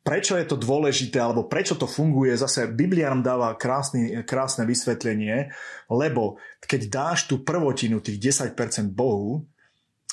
prečo 0.03 0.39
je 0.39 0.47
to 0.47 0.55
dôležité, 0.55 1.19
alebo 1.19 1.51
prečo 1.51 1.75
to 1.75 1.87
funguje, 1.87 2.31
zase 2.35 2.67
Biblia 2.71 3.11
nám 3.11 3.23
dáva 3.23 3.59
krásny, 3.59 4.23
krásne 4.23 4.63
vysvetlenie, 4.63 5.51
lebo 5.91 6.39
keď 6.63 6.81
dáš 6.87 7.27
tú 7.27 7.43
prvotinu, 7.43 7.99
tých 7.99 8.39
10% 8.39 8.91
Bohu, 8.91 9.47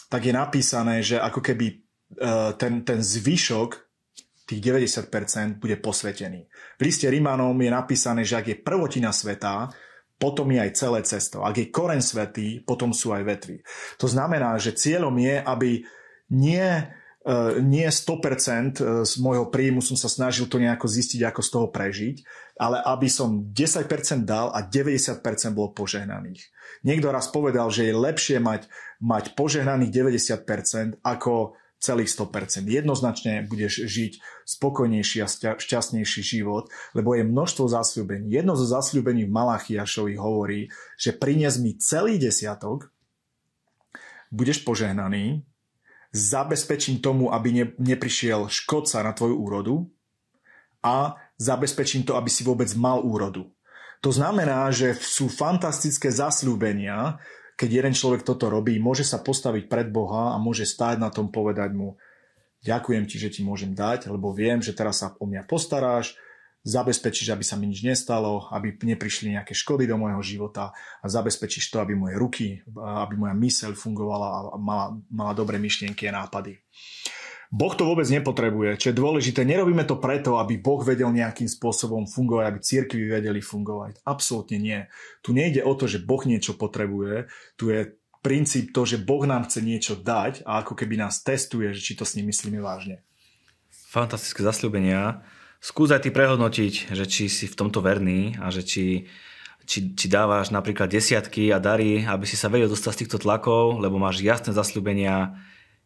tak 0.06 0.26
je 0.26 0.34
napísané, 0.34 1.02
že 1.02 1.18
ako 1.18 1.40
keby 1.42 1.83
ten, 2.58 2.86
ten 2.86 3.00
zvyšok 3.02 3.84
tých 4.44 4.60
90% 4.60 5.56
bude 5.56 5.80
posvetený. 5.80 6.44
V 6.76 6.82
liste 6.84 7.08
Rímanom 7.08 7.56
je 7.56 7.70
napísané, 7.72 8.22
že 8.28 8.36
ak 8.36 8.46
je 8.52 8.60
prvotina 8.60 9.08
sveta, 9.08 9.72
potom 10.20 10.46
je 10.52 10.60
aj 10.60 10.72
celé 10.76 11.00
cesto. 11.02 11.42
Ak 11.42 11.56
je 11.58 11.72
koren 11.72 12.04
svetý, 12.04 12.62
potom 12.62 12.94
sú 12.94 13.10
aj 13.10 13.24
vetvy. 13.24 13.56
To 13.98 14.06
znamená, 14.06 14.54
že 14.60 14.76
cieľom 14.76 15.16
je, 15.18 15.36
aby 15.42 15.70
nie, 16.30 16.64
eh, 16.64 17.52
nie 17.60 17.88
100% 17.88 18.78
eh, 18.78 19.02
z 19.02 19.12
môjho 19.18 19.50
príjmu 19.50 19.82
som 19.82 19.98
sa 19.98 20.06
snažil 20.06 20.46
to 20.46 20.60
nejako 20.60 20.86
zistiť, 20.86 21.20
ako 21.24 21.40
z 21.42 21.50
toho 21.50 21.66
prežiť, 21.72 22.16
ale 22.60 22.78
aby 22.84 23.08
som 23.10 23.48
10% 23.50 24.28
dal 24.28 24.54
a 24.54 24.62
90% 24.62 25.56
bol 25.56 25.74
požehnaných. 25.74 26.40
Niekto 26.86 27.10
raz 27.10 27.32
povedal, 27.32 27.72
že 27.72 27.90
je 27.90 27.94
lepšie 27.96 28.38
mať, 28.38 28.70
mať 29.02 29.34
požehnaných 29.34 29.90
90% 29.90 31.02
ako 31.02 31.58
celých 31.84 32.16
100%. 32.16 32.64
Jednoznačne 32.64 33.44
budeš 33.44 33.84
žiť 33.84 34.12
spokojnejší 34.48 35.20
a 35.20 35.28
šťastnejší 35.60 36.22
život, 36.24 36.72
lebo 36.96 37.12
je 37.12 37.28
množstvo 37.28 37.68
zasľúbení. 37.68 38.32
Jedno 38.32 38.56
zo 38.56 38.64
zasľúbení 38.64 39.28
v 39.28 39.34
Malachiašovi 39.36 40.16
hovorí, 40.16 40.72
že 40.96 41.12
prinies 41.12 41.60
mi 41.60 41.76
celý 41.76 42.16
desiatok, 42.16 42.88
budeš 44.32 44.64
požehnaný, 44.64 45.44
zabezpečím 46.14 47.04
tomu, 47.04 47.28
aby 47.30 47.48
ne, 47.52 47.64
neprišiel 47.76 48.48
škodca 48.48 49.04
na 49.04 49.12
tvoju 49.12 49.36
úrodu 49.36 49.74
a 50.80 51.18
zabezpečím 51.36 52.06
to, 52.06 52.14
aby 52.14 52.30
si 52.30 52.46
vôbec 52.46 52.70
mal 52.78 53.02
úrodu. 53.02 53.50
To 54.04 54.12
znamená, 54.12 54.68
že 54.68 54.92
sú 55.00 55.32
fantastické 55.32 56.12
zasľúbenia, 56.12 57.16
keď 57.54 57.70
jeden 57.70 57.94
človek 57.94 58.26
toto 58.26 58.50
robí, 58.50 58.76
môže 58.82 59.06
sa 59.06 59.22
postaviť 59.22 59.70
pred 59.70 59.88
Boha 59.90 60.34
a 60.34 60.36
môže 60.42 60.66
stáť 60.66 60.98
na 60.98 61.10
tom 61.10 61.30
povedať 61.30 61.70
mu, 61.70 61.94
ďakujem 62.66 63.04
ti, 63.06 63.16
že 63.20 63.30
ti 63.30 63.40
môžem 63.46 63.76
dať, 63.76 64.10
lebo 64.10 64.34
viem, 64.34 64.58
že 64.58 64.74
teraz 64.74 65.04
sa 65.04 65.14
o 65.18 65.24
mňa 65.28 65.46
postaráš, 65.46 66.18
zabezpečíš, 66.64 67.28
aby 67.28 67.44
sa 67.44 67.60
mi 67.60 67.68
nič 67.68 67.84
nestalo, 67.84 68.48
aby 68.48 68.72
neprišli 68.72 69.36
nejaké 69.36 69.52
škody 69.52 69.84
do 69.84 70.00
môjho 70.00 70.24
života 70.24 70.72
a 71.04 71.06
zabezpečíš 71.06 71.68
to, 71.68 71.76
aby 71.84 71.92
moje 71.92 72.16
ruky, 72.16 72.46
aby 72.74 73.14
moja 73.20 73.36
myseľ 73.36 73.76
fungovala 73.76 74.26
a 74.26 74.56
mala, 74.56 74.86
mala 75.12 75.32
dobré 75.36 75.60
myšlienky 75.60 76.08
a 76.08 76.24
nápady. 76.24 76.56
Boh 77.54 77.70
to 77.70 77.86
vôbec 77.86 78.10
nepotrebuje. 78.10 78.82
Čo 78.82 78.90
je 78.90 78.98
dôležité, 78.98 79.46
nerobíme 79.46 79.86
to 79.86 80.02
preto, 80.02 80.42
aby 80.42 80.58
Boh 80.58 80.82
vedel 80.82 81.14
nejakým 81.14 81.46
spôsobom 81.46 82.02
fungovať, 82.10 82.44
aby 82.50 82.58
církvy 82.58 83.06
vedeli 83.06 83.38
fungovať. 83.38 84.02
Absolútne 84.02 84.58
nie. 84.58 84.90
Tu 85.22 85.30
nejde 85.30 85.62
o 85.62 85.70
to, 85.78 85.86
že 85.86 86.02
Boh 86.02 86.18
niečo 86.26 86.58
potrebuje. 86.58 87.30
Tu 87.54 87.70
je 87.70 87.94
princíp 88.26 88.74
to, 88.74 88.82
že 88.82 88.98
Boh 88.98 89.22
nám 89.22 89.46
chce 89.46 89.62
niečo 89.62 89.94
dať 89.94 90.42
a 90.42 90.66
ako 90.66 90.74
keby 90.74 90.98
nás 90.98 91.22
testuje, 91.22 91.70
že 91.70 91.84
či 91.86 91.94
to 91.94 92.02
s 92.02 92.18
ním 92.18 92.34
myslíme 92.34 92.58
vážne. 92.58 93.06
Fantastické 93.70 94.42
zasľúbenia. 94.42 95.22
Skús 95.62 95.94
aj 95.94 96.02
ty 96.02 96.10
prehodnotiť, 96.10 96.90
že 96.90 97.06
či 97.06 97.30
si 97.30 97.46
v 97.46 97.54
tomto 97.54 97.78
verný 97.78 98.34
a 98.42 98.50
že 98.50 98.66
či, 98.66 99.06
či, 99.62 99.94
či 99.94 100.06
dávaš 100.10 100.50
napríklad 100.50 100.90
desiatky 100.90 101.54
a 101.54 101.62
dary, 101.62 102.02
aby 102.02 102.26
si 102.26 102.34
sa 102.34 102.50
vedel 102.50 102.66
dostať 102.66 102.90
z 102.90 103.00
týchto 103.06 103.22
tlakov, 103.22 103.78
lebo 103.78 104.02
máš 104.02 104.26
jasné 104.26 104.50
zasľúbenia, 104.50 105.38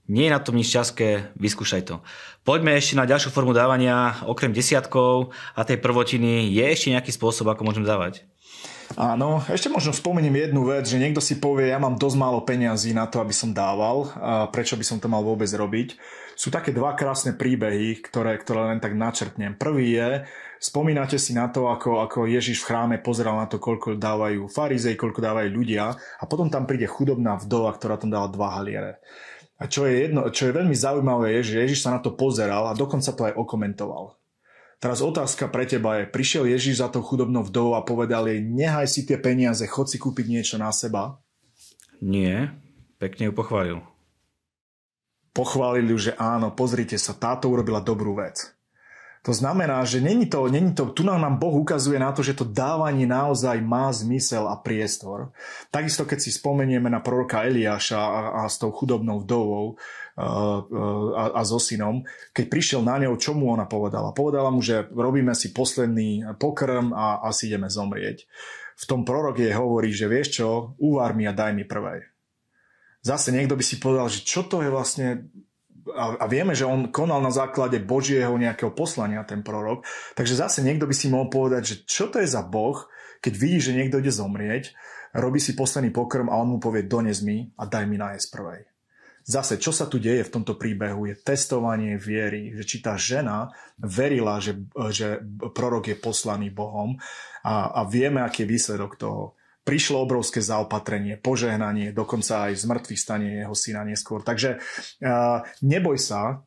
nie 0.08 0.26
je 0.26 0.34
na 0.34 0.40
tom 0.40 0.56
nič 0.56 0.72
ťažké, 0.72 1.36
vyskúšaj 1.36 1.82
to. 1.84 2.00
Poďme 2.42 2.74
ešte 2.74 2.96
na 2.96 3.04
ďalšiu 3.04 3.28
formu 3.28 3.52
dávania. 3.52 4.24
Okrem 4.24 4.56
desiatkov 4.56 5.36
a 5.52 5.62
tej 5.68 5.78
prvotiny, 5.78 6.48
je 6.48 6.64
ešte 6.64 6.92
nejaký 6.96 7.12
spôsob, 7.12 7.52
ako 7.52 7.68
môžem 7.68 7.84
dávať? 7.84 8.24
Áno, 8.96 9.44
ešte 9.52 9.68
možno 9.68 9.92
spomeniem 9.92 10.48
jednu 10.48 10.64
vec, 10.64 10.88
že 10.88 10.96
niekto 10.96 11.20
si 11.20 11.36
povie, 11.36 11.68
ja 11.68 11.76
mám 11.76 12.00
dosť 12.00 12.16
málo 12.16 12.40
peňazí 12.40 12.96
na 12.96 13.04
to, 13.04 13.20
aby 13.20 13.36
som 13.36 13.52
dával, 13.52 14.08
a 14.16 14.48
prečo 14.48 14.80
by 14.80 14.84
som 14.88 14.96
to 14.96 15.12
mal 15.12 15.20
vôbec 15.20 15.46
robiť. 15.52 16.00
Sú 16.32 16.48
také 16.48 16.72
dva 16.72 16.96
krásne 16.96 17.36
príbehy, 17.36 18.00
ktoré, 18.00 18.40
ktoré 18.40 18.72
len 18.72 18.80
tak 18.80 18.96
načrtnem. 18.96 19.60
Prvý 19.60 19.92
je, 19.92 20.24
spomínate 20.56 21.20
si 21.20 21.36
na 21.36 21.52
to, 21.52 21.68
ako, 21.68 22.00
ako 22.00 22.24
Ježiš 22.32 22.64
v 22.64 22.68
chráme 22.72 22.96
pozeral 23.04 23.36
na 23.36 23.44
to, 23.44 23.60
koľko 23.60 24.00
dávajú 24.00 24.48
farizej, 24.48 24.96
koľko 24.96 25.20
dávajú 25.20 25.52
ľudia 25.52 25.92
a 25.92 26.24
potom 26.24 26.48
tam 26.48 26.64
príde 26.64 26.88
chudobná 26.88 27.36
vdova, 27.36 27.76
ktorá 27.76 28.00
tam 28.00 28.08
dala 28.08 28.32
dva 28.32 28.56
haliere. 28.56 29.04
A 29.58 29.66
čo 29.66 29.90
je, 29.90 30.06
jedno, 30.06 30.22
čo 30.30 30.48
je 30.48 30.56
veľmi 30.56 30.74
zaujímavé, 30.74 31.42
je, 31.42 31.54
že 31.54 31.62
Ježiš 31.66 31.80
sa 31.82 31.98
na 31.98 32.00
to 32.00 32.14
pozeral 32.14 32.70
a 32.70 32.78
dokonca 32.78 33.10
to 33.10 33.26
aj 33.26 33.34
okomentoval. 33.34 34.14
Teraz 34.78 35.02
otázka 35.02 35.50
pre 35.50 35.66
teba 35.66 35.98
je, 35.98 36.06
prišiel 36.06 36.46
Ježiš 36.46 36.78
za 36.78 36.86
tou 36.86 37.02
chudobnou 37.02 37.42
vdovou 37.42 37.74
a 37.74 37.82
povedal 37.82 38.30
jej, 38.30 38.38
nehaj 38.38 38.86
si 38.86 39.02
tie 39.02 39.18
peniaze, 39.18 39.66
chod 39.66 39.90
si 39.90 39.98
kúpiť 39.98 40.26
niečo 40.30 40.56
na 40.62 40.70
seba? 40.70 41.18
Nie, 41.98 42.54
pekne 43.02 43.30
ju 43.30 43.32
pochválil. 43.34 43.78
Pochválili 45.34 45.90
ju, 45.90 46.10
že 46.10 46.12
áno, 46.14 46.54
pozrite 46.54 46.94
sa, 46.94 47.10
táto 47.18 47.50
urobila 47.50 47.82
dobrú 47.82 48.14
vec. 48.14 48.57
To 49.28 49.36
znamená, 49.36 49.84
že 49.84 50.00
není 50.00 50.24
to, 50.24 50.48
není 50.48 50.72
to, 50.72 50.88
tu 50.88 51.04
nám 51.04 51.36
Boh 51.36 51.60
ukazuje 51.60 52.00
na 52.00 52.16
to, 52.16 52.24
že 52.24 52.32
to 52.32 52.48
dávanie 52.48 53.04
naozaj 53.04 53.60
má 53.60 53.92
zmysel 53.92 54.48
a 54.48 54.56
priestor. 54.56 55.36
Takisto 55.68 56.08
keď 56.08 56.16
si 56.16 56.32
spomenieme 56.32 56.88
na 56.88 57.04
proroka 57.04 57.44
Eliáša 57.44 58.00
a, 58.00 58.20
a 58.40 58.42
s 58.48 58.56
tou 58.56 58.72
chudobnou 58.72 59.20
vdovou 59.20 59.76
a, 60.16 61.36
a 61.36 61.40
so 61.44 61.60
synom, 61.60 62.08
keď 62.32 62.44
prišiel 62.48 62.80
na 62.80 62.96
ňou, 63.04 63.20
čo 63.20 63.36
mu 63.36 63.52
ona 63.52 63.68
povedala? 63.68 64.16
Povedala 64.16 64.48
mu, 64.48 64.64
že 64.64 64.88
robíme 64.88 65.36
si 65.36 65.52
posledný 65.52 66.24
pokrm 66.40 66.96
a 66.96 67.20
asi 67.28 67.52
ideme 67.52 67.68
zomrieť. 67.68 68.24
V 68.80 68.84
tom 68.88 69.04
prorok 69.04 69.44
jej 69.44 69.52
hovorí, 69.52 69.92
že 69.92 70.08
vieš 70.08 70.40
čo, 70.40 70.72
uvar 70.80 71.12
mi 71.12 71.28
a 71.28 71.36
daj 71.36 71.52
mi 71.52 71.68
prvej. 71.68 72.00
Zase 73.04 73.28
niekto 73.28 73.60
by 73.60 73.64
si 73.64 73.76
povedal, 73.76 74.08
že 74.08 74.24
čo 74.24 74.48
to 74.48 74.64
je 74.64 74.72
vlastne 74.72 75.28
a, 75.94 76.20
a 76.20 76.26
vieme, 76.28 76.52
že 76.52 76.68
on 76.68 76.92
konal 76.92 77.22
na 77.22 77.32
základe 77.32 77.80
Božieho 77.80 78.34
nejakého 78.36 78.72
poslania, 78.72 79.24
ten 79.24 79.40
prorok. 79.44 79.84
Takže 80.14 80.38
zase 80.38 80.58
niekto 80.60 80.88
by 80.88 80.94
si 80.94 81.12
mohol 81.12 81.28
povedať, 81.32 81.62
že 81.64 81.76
čo 81.84 82.04
to 82.08 82.20
je 82.20 82.28
za 82.28 82.44
Boh, 82.44 82.88
keď 83.18 83.32
vidí, 83.34 83.58
že 83.58 83.76
niekto 83.76 83.98
ide 83.98 84.12
zomrieť, 84.14 84.72
robí 85.16 85.40
si 85.40 85.56
posledný 85.56 85.90
pokrm 85.90 86.28
a 86.28 86.38
on 86.38 86.56
mu 86.56 86.58
povie 86.60 86.86
dones 86.86 87.24
mi 87.24 87.48
a 87.58 87.66
daj 87.66 87.84
mi 87.88 87.96
nájsť 87.96 88.26
prvej. 88.30 88.62
Zase, 89.28 89.60
čo 89.60 89.76
sa 89.76 89.84
tu 89.84 90.00
deje 90.00 90.24
v 90.24 90.32
tomto 90.40 90.56
príbehu, 90.56 91.04
je 91.04 91.20
testovanie 91.20 92.00
viery, 92.00 92.56
že 92.56 92.64
či 92.64 92.76
tá 92.80 92.96
žena 92.96 93.52
verila, 93.76 94.40
že, 94.40 94.56
že 94.88 95.20
prorok 95.52 95.92
je 95.92 95.96
poslaný 96.00 96.48
Bohom 96.48 96.96
a, 97.44 97.76
a 97.76 97.84
vieme, 97.84 98.24
aký 98.24 98.48
je 98.48 98.52
výsledok 98.56 98.96
toho. 98.96 99.36
Prišlo 99.68 100.00
obrovské 100.00 100.40
zaopatrenie, 100.40 101.20
požehnanie, 101.20 101.92
dokonca 101.92 102.48
aj 102.48 102.56
z 102.56 102.64
mŕtvych 102.64 103.00
stane 103.00 103.28
jeho 103.44 103.52
syna 103.52 103.84
neskôr. 103.84 104.24
Takže 104.24 104.56
uh, 104.56 105.44
neboj 105.60 106.00
sa, 106.00 106.40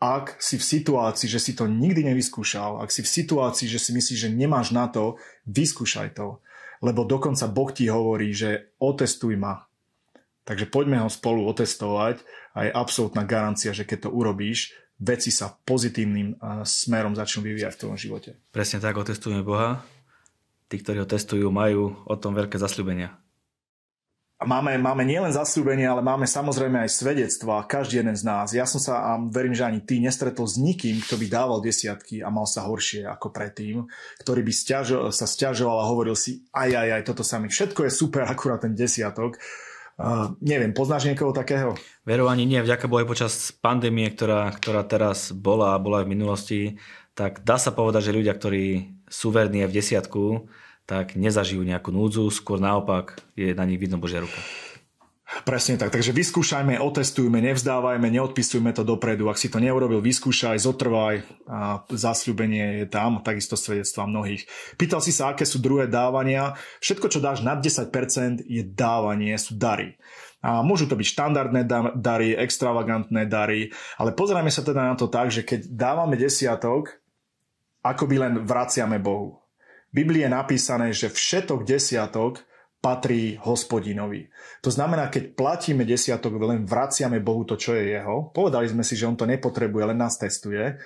ak 0.00 0.40
si 0.40 0.56
v 0.56 0.64
situácii, 0.64 1.28
že 1.28 1.36
si 1.36 1.52
to 1.52 1.68
nikdy 1.68 2.00
nevyskúšal, 2.08 2.80
ak 2.80 2.88
si 2.88 3.04
v 3.04 3.12
situácii, 3.20 3.68
že 3.68 3.76
si 3.76 3.92
myslíš, 3.92 4.18
že 4.24 4.30
nemáš 4.32 4.72
na 4.72 4.88
to, 4.88 5.20
vyskúšaj 5.44 6.16
to. 6.16 6.40
Lebo 6.80 7.04
dokonca 7.04 7.44
Boh 7.44 7.68
ti 7.68 7.92
hovorí, 7.92 8.32
že 8.32 8.72
otestuj 8.80 9.36
ma, 9.36 9.68
Takže 10.50 10.66
poďme 10.66 10.98
ho 10.98 11.06
spolu 11.06 11.46
otestovať 11.46 12.26
a 12.58 12.66
je 12.66 12.74
absolútna 12.74 13.22
garancia, 13.22 13.70
že 13.70 13.86
keď 13.86 14.08
to 14.08 14.10
urobíš, 14.10 14.74
veci 14.98 15.30
sa 15.30 15.54
pozitívnym 15.54 16.42
smerom 16.66 17.14
začnú 17.14 17.46
vyvíjať 17.46 17.72
v 17.76 17.80
tvojom 17.80 17.98
živote. 18.00 18.30
Presne 18.50 18.82
tak 18.82 18.98
otestujeme 18.98 19.46
Boha. 19.46 19.84
Tí, 20.70 20.78
ktorí 20.78 21.02
ho 21.02 21.08
testujú, 21.08 21.50
majú 21.50 21.98
o 22.06 22.14
tom 22.14 22.38
veľké 22.38 22.54
zasľúbenia. 22.54 23.18
A 24.40 24.48
máme, 24.48 24.80
máme 24.80 25.04
nielen 25.04 25.36
zasľúbenie, 25.36 25.84
ale 25.84 26.00
máme 26.00 26.24
samozrejme 26.24 26.80
aj 26.80 26.96
svedectva, 26.96 27.68
každý 27.68 28.00
jeden 28.00 28.16
z 28.16 28.24
nás. 28.24 28.56
Ja 28.56 28.64
som 28.64 28.80
sa, 28.80 29.12
a 29.12 29.20
verím, 29.20 29.52
že 29.52 29.68
ani 29.68 29.84
ty, 29.84 30.00
nestretol 30.00 30.48
s 30.48 30.56
nikým, 30.56 30.96
kto 31.04 31.20
by 31.20 31.26
dával 31.28 31.60
desiatky 31.60 32.24
a 32.24 32.32
mal 32.32 32.48
sa 32.48 32.64
horšie 32.64 33.04
ako 33.04 33.36
predtým, 33.36 33.84
ktorý 34.24 34.40
by 34.40 34.52
stiažo, 34.56 35.12
sa 35.12 35.28
stiažoval 35.28 35.84
a 35.84 35.90
hovoril 35.92 36.16
si, 36.16 36.40
aj, 36.56 36.72
aj, 36.72 36.88
aj, 36.88 37.02
toto 37.04 37.20
sa 37.20 37.36
mi, 37.36 37.52
všetko 37.52 37.84
je 37.84 37.92
super, 37.92 38.24
akurát 38.32 38.64
ten 38.64 38.72
desiatok. 38.72 39.36
Uh, 40.00 40.32
neviem, 40.40 40.72
poznáš 40.72 41.04
niekoho 41.04 41.36
takého? 41.36 41.76
Veru 42.08 42.24
ani 42.32 42.48
nie, 42.48 42.64
vďaka 42.64 42.88
Bohu 42.88 43.04
počas 43.04 43.52
pandémie, 43.60 44.08
ktorá, 44.08 44.48
ktorá 44.56 44.88
teraz 44.88 45.36
bola 45.36 45.76
a 45.76 45.82
bola 45.82 46.00
aj 46.00 46.06
v 46.08 46.12
minulosti, 46.16 46.60
tak 47.12 47.44
dá 47.44 47.60
sa 47.60 47.76
povedať, 47.76 48.08
že 48.08 48.16
ľudia, 48.16 48.32
ktorí 48.32 48.64
sú 49.10 49.34
verní 49.34 49.66
aj 49.66 49.68
v 49.68 49.76
desiatku, 49.76 50.22
tak 50.86 51.18
nezažijú 51.18 51.66
nejakú 51.66 51.90
núdzu, 51.90 52.30
skôr 52.30 52.62
naopak 52.62 53.18
je 53.34 53.52
na 53.52 53.66
nich 53.66 53.82
vidno 53.82 53.98
Božia 53.98 54.22
ruka. 54.22 54.38
Presne 55.46 55.78
tak, 55.78 55.94
takže 55.94 56.10
vyskúšajme, 56.10 56.82
otestujme, 56.82 57.38
nevzdávajme, 57.38 58.02
neodpisujme 58.02 58.74
to 58.74 58.82
dopredu. 58.82 59.30
Ak 59.30 59.38
si 59.38 59.46
to 59.46 59.62
neurobil, 59.62 60.02
vyskúšaj, 60.02 60.58
zotrvaj 60.58 61.22
a 61.46 61.86
zasľúbenie 61.86 62.82
je 62.82 62.86
tam, 62.90 63.22
takisto 63.22 63.54
svedectva 63.54 64.10
mnohých. 64.10 64.50
Pýtal 64.74 64.98
si 64.98 65.14
sa, 65.14 65.30
aké 65.30 65.46
sú 65.46 65.62
druhé 65.62 65.86
dávania. 65.86 66.58
Všetko, 66.82 67.06
čo 67.06 67.22
dáš 67.22 67.46
nad 67.46 67.62
10% 67.62 68.42
je 68.42 68.62
dávanie, 68.66 69.38
sú 69.38 69.54
dary. 69.54 69.94
A 70.42 70.66
môžu 70.66 70.90
to 70.90 70.98
byť 70.98 71.06
štandardné 71.06 71.62
dary, 71.94 72.34
extravagantné 72.34 73.30
dary, 73.30 73.70
ale 74.02 74.10
pozrieme 74.10 74.50
sa 74.50 74.66
teda 74.66 74.82
na 74.82 74.96
to 74.98 75.06
tak, 75.06 75.30
že 75.30 75.46
keď 75.46 75.70
dávame 75.70 76.18
desiatok, 76.18 76.99
ako 77.80 78.04
by 78.08 78.16
len 78.20 78.34
vraciame 78.44 79.00
Bohu. 79.00 79.40
V 79.90 80.06
Biblii 80.06 80.22
je 80.22 80.30
napísané, 80.30 80.94
že 80.94 81.10
všetok 81.10 81.66
desiatok 81.66 82.44
patrí 82.80 83.36
hospodinovi. 83.36 84.32
To 84.64 84.72
znamená, 84.72 85.12
keď 85.12 85.36
platíme 85.36 85.84
desiatok, 85.84 86.40
len 86.40 86.64
vraciame 86.64 87.20
Bohu 87.20 87.44
to, 87.44 87.60
čo 87.60 87.76
je 87.76 87.92
jeho. 87.92 88.32
Povedali 88.32 88.72
sme 88.72 88.80
si, 88.80 88.96
že 88.96 89.04
on 89.04 89.20
to 89.20 89.28
nepotrebuje, 89.28 89.92
len 89.92 90.00
nás 90.00 90.16
testuje 90.16 90.80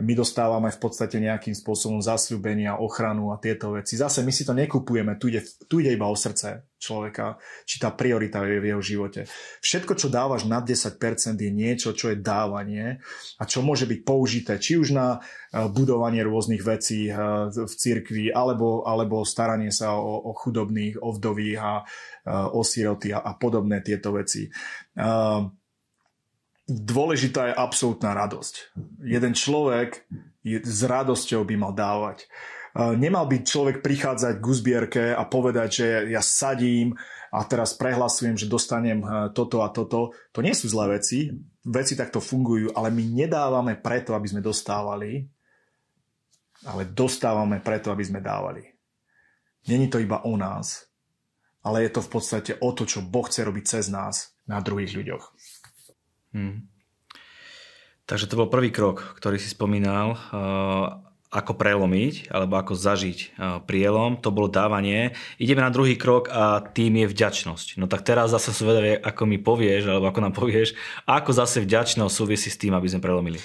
my 0.00 0.16
dostávame 0.16 0.72
v 0.72 0.80
podstate 0.80 1.20
nejakým 1.20 1.52
spôsobom 1.52 2.00
zasľúbenia, 2.00 2.80
ochranu 2.80 3.28
a 3.28 3.36
tieto 3.36 3.76
veci. 3.76 4.00
Zase 4.00 4.24
my 4.24 4.32
si 4.32 4.48
to 4.48 4.56
nekupujeme, 4.56 5.20
tu 5.20 5.28
ide, 5.28 5.44
tu 5.68 5.84
ide 5.84 5.92
iba 5.92 6.08
o 6.08 6.16
srdce 6.16 6.72
človeka, 6.80 7.36
či 7.68 7.76
tá 7.76 7.92
priorita 7.92 8.40
je 8.48 8.56
v 8.56 8.68
jeho 8.72 8.82
živote. 8.82 9.28
Všetko, 9.60 9.92
čo 9.92 10.08
dávaš 10.08 10.48
nad 10.48 10.64
10% 10.64 10.96
je 11.36 11.52
niečo, 11.52 11.92
čo 11.92 12.08
je 12.08 12.24
dávanie 12.24 13.04
a 13.36 13.42
čo 13.44 13.60
môže 13.60 13.84
byť 13.84 14.00
použité 14.00 14.56
či 14.56 14.80
už 14.80 14.96
na 14.96 15.20
e, 15.52 15.68
budovanie 15.68 16.24
rôznych 16.24 16.64
vecí 16.64 17.06
e, 17.06 17.12
v 17.52 17.74
cirkvi, 17.76 18.32
alebo, 18.32 18.88
alebo 18.88 19.28
staranie 19.28 19.68
sa 19.68 19.92
o, 19.92 20.24
o 20.24 20.32
chudobných, 20.32 21.04
o 21.04 21.12
vdových 21.12 21.58
a 21.60 21.72
e, 21.76 21.82
o 22.32 22.64
siroty 22.64 23.12
a, 23.12 23.20
a 23.20 23.36
podobné 23.36 23.84
tieto 23.84 24.16
veci 24.16 24.48
dôležitá 26.68 27.50
je 27.50 27.58
absolútna 27.58 28.14
radosť. 28.14 28.74
Jeden 29.02 29.32
človek 29.34 30.06
s 30.44 30.80
radosťou 30.82 31.42
by 31.46 31.54
mal 31.58 31.72
dávať. 31.74 32.26
Nemal 32.72 33.28
by 33.28 33.44
človek 33.44 33.84
prichádzať 33.84 34.40
k 34.40 34.48
uzbierke 34.48 35.04
a 35.12 35.22
povedať, 35.28 35.68
že 35.68 35.86
ja 36.08 36.24
sadím 36.24 36.96
a 37.32 37.44
teraz 37.48 37.72
prehlasujem, 37.76 38.36
že 38.36 38.48
dostanem 38.48 39.00
e, 39.00 39.06
toto 39.32 39.64
a 39.64 39.72
toto. 39.72 40.12
To 40.36 40.40
nie 40.44 40.52
sú 40.52 40.68
zlé 40.68 41.00
veci. 41.00 41.32
Veci 41.64 41.96
takto 41.96 42.20
fungujú, 42.20 42.76
ale 42.76 42.92
my 42.92 43.00
nedávame 43.08 43.80
preto, 43.80 44.12
aby 44.12 44.28
sme 44.28 44.44
dostávali, 44.44 45.24
ale 46.68 46.92
dostávame 46.92 47.64
preto, 47.64 47.88
aby 47.88 48.04
sme 48.04 48.20
dávali. 48.20 48.68
Není 49.64 49.88
to 49.88 49.96
iba 49.96 50.20
o 50.28 50.36
nás, 50.36 50.92
ale 51.64 51.88
je 51.88 51.90
to 51.96 52.04
v 52.04 52.10
podstate 52.12 52.52
o 52.60 52.68
to, 52.76 52.84
čo 52.84 53.00
Boh 53.00 53.24
chce 53.24 53.48
robiť 53.48 53.64
cez 53.64 53.88
nás 53.88 54.36
na 54.44 54.60
druhých 54.60 54.92
ľuďoch. 54.92 55.31
Hmm. 56.32 56.68
Takže 58.08 58.26
to 58.26 58.34
bol 58.34 58.50
prvý 58.50 58.74
krok, 58.74 59.14
ktorý 59.16 59.38
si 59.38 59.48
spomínal, 59.48 60.18
uh, 60.18 61.00
ako 61.32 61.56
prelomiť 61.56 62.28
alebo 62.28 62.60
ako 62.60 62.76
zažiť 62.76 63.18
uh, 63.18 63.64
prielom. 63.64 64.20
To 64.20 64.28
bolo 64.28 64.52
dávanie. 64.52 65.16
Ideme 65.40 65.64
na 65.64 65.72
druhý 65.72 65.96
krok 65.96 66.28
a 66.28 66.60
tým 66.60 67.00
je 67.00 67.06
vďačnosť. 67.08 67.80
No 67.80 67.88
tak 67.88 68.04
teraz 68.04 68.34
zase 68.34 68.52
sú 68.52 68.68
vedavie, 68.68 69.00
ako 69.00 69.22
mi 69.24 69.40
povieš, 69.40 69.88
alebo 69.88 70.12
ako 70.12 70.20
nám 70.20 70.34
povieš, 70.36 70.76
ako 71.08 71.30
zase 71.32 71.64
vďačnosť 71.64 72.12
súvisí 72.12 72.52
s 72.52 72.60
tým, 72.60 72.76
aby 72.76 72.90
sme 72.90 73.00
prelomili. 73.00 73.40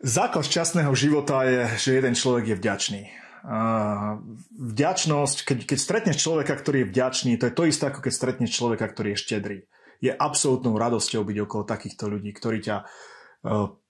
Základ 0.00 0.48
šťastného 0.48 0.92
života 0.96 1.44
je, 1.44 1.68
že 1.78 1.90
jeden 2.00 2.16
človek 2.16 2.54
je 2.54 2.56
vďačný. 2.58 3.02
Uh, 3.42 4.22
vďačnosť, 4.54 5.36
keď, 5.42 5.58
keď 5.66 5.78
stretneš 5.78 6.16
človeka, 6.22 6.54
ktorý 6.54 6.86
je 6.86 6.90
vďačný, 6.94 7.32
to 7.36 7.50
je 7.50 7.54
to 7.58 7.66
isté, 7.66 7.90
ako 7.90 8.00
keď 8.06 8.12
stretneš 8.14 8.50
človeka, 8.54 8.86
ktorý 8.86 9.14
je 9.14 9.20
štedrý 9.20 9.58
je 10.02 10.10
absolútnou 10.10 10.74
radosťou 10.74 11.22
byť 11.22 11.38
okolo 11.46 11.62
takýchto 11.62 12.10
ľudí, 12.10 12.34
ktorí 12.34 12.58
ťa 12.58 12.76
e, 12.82 12.84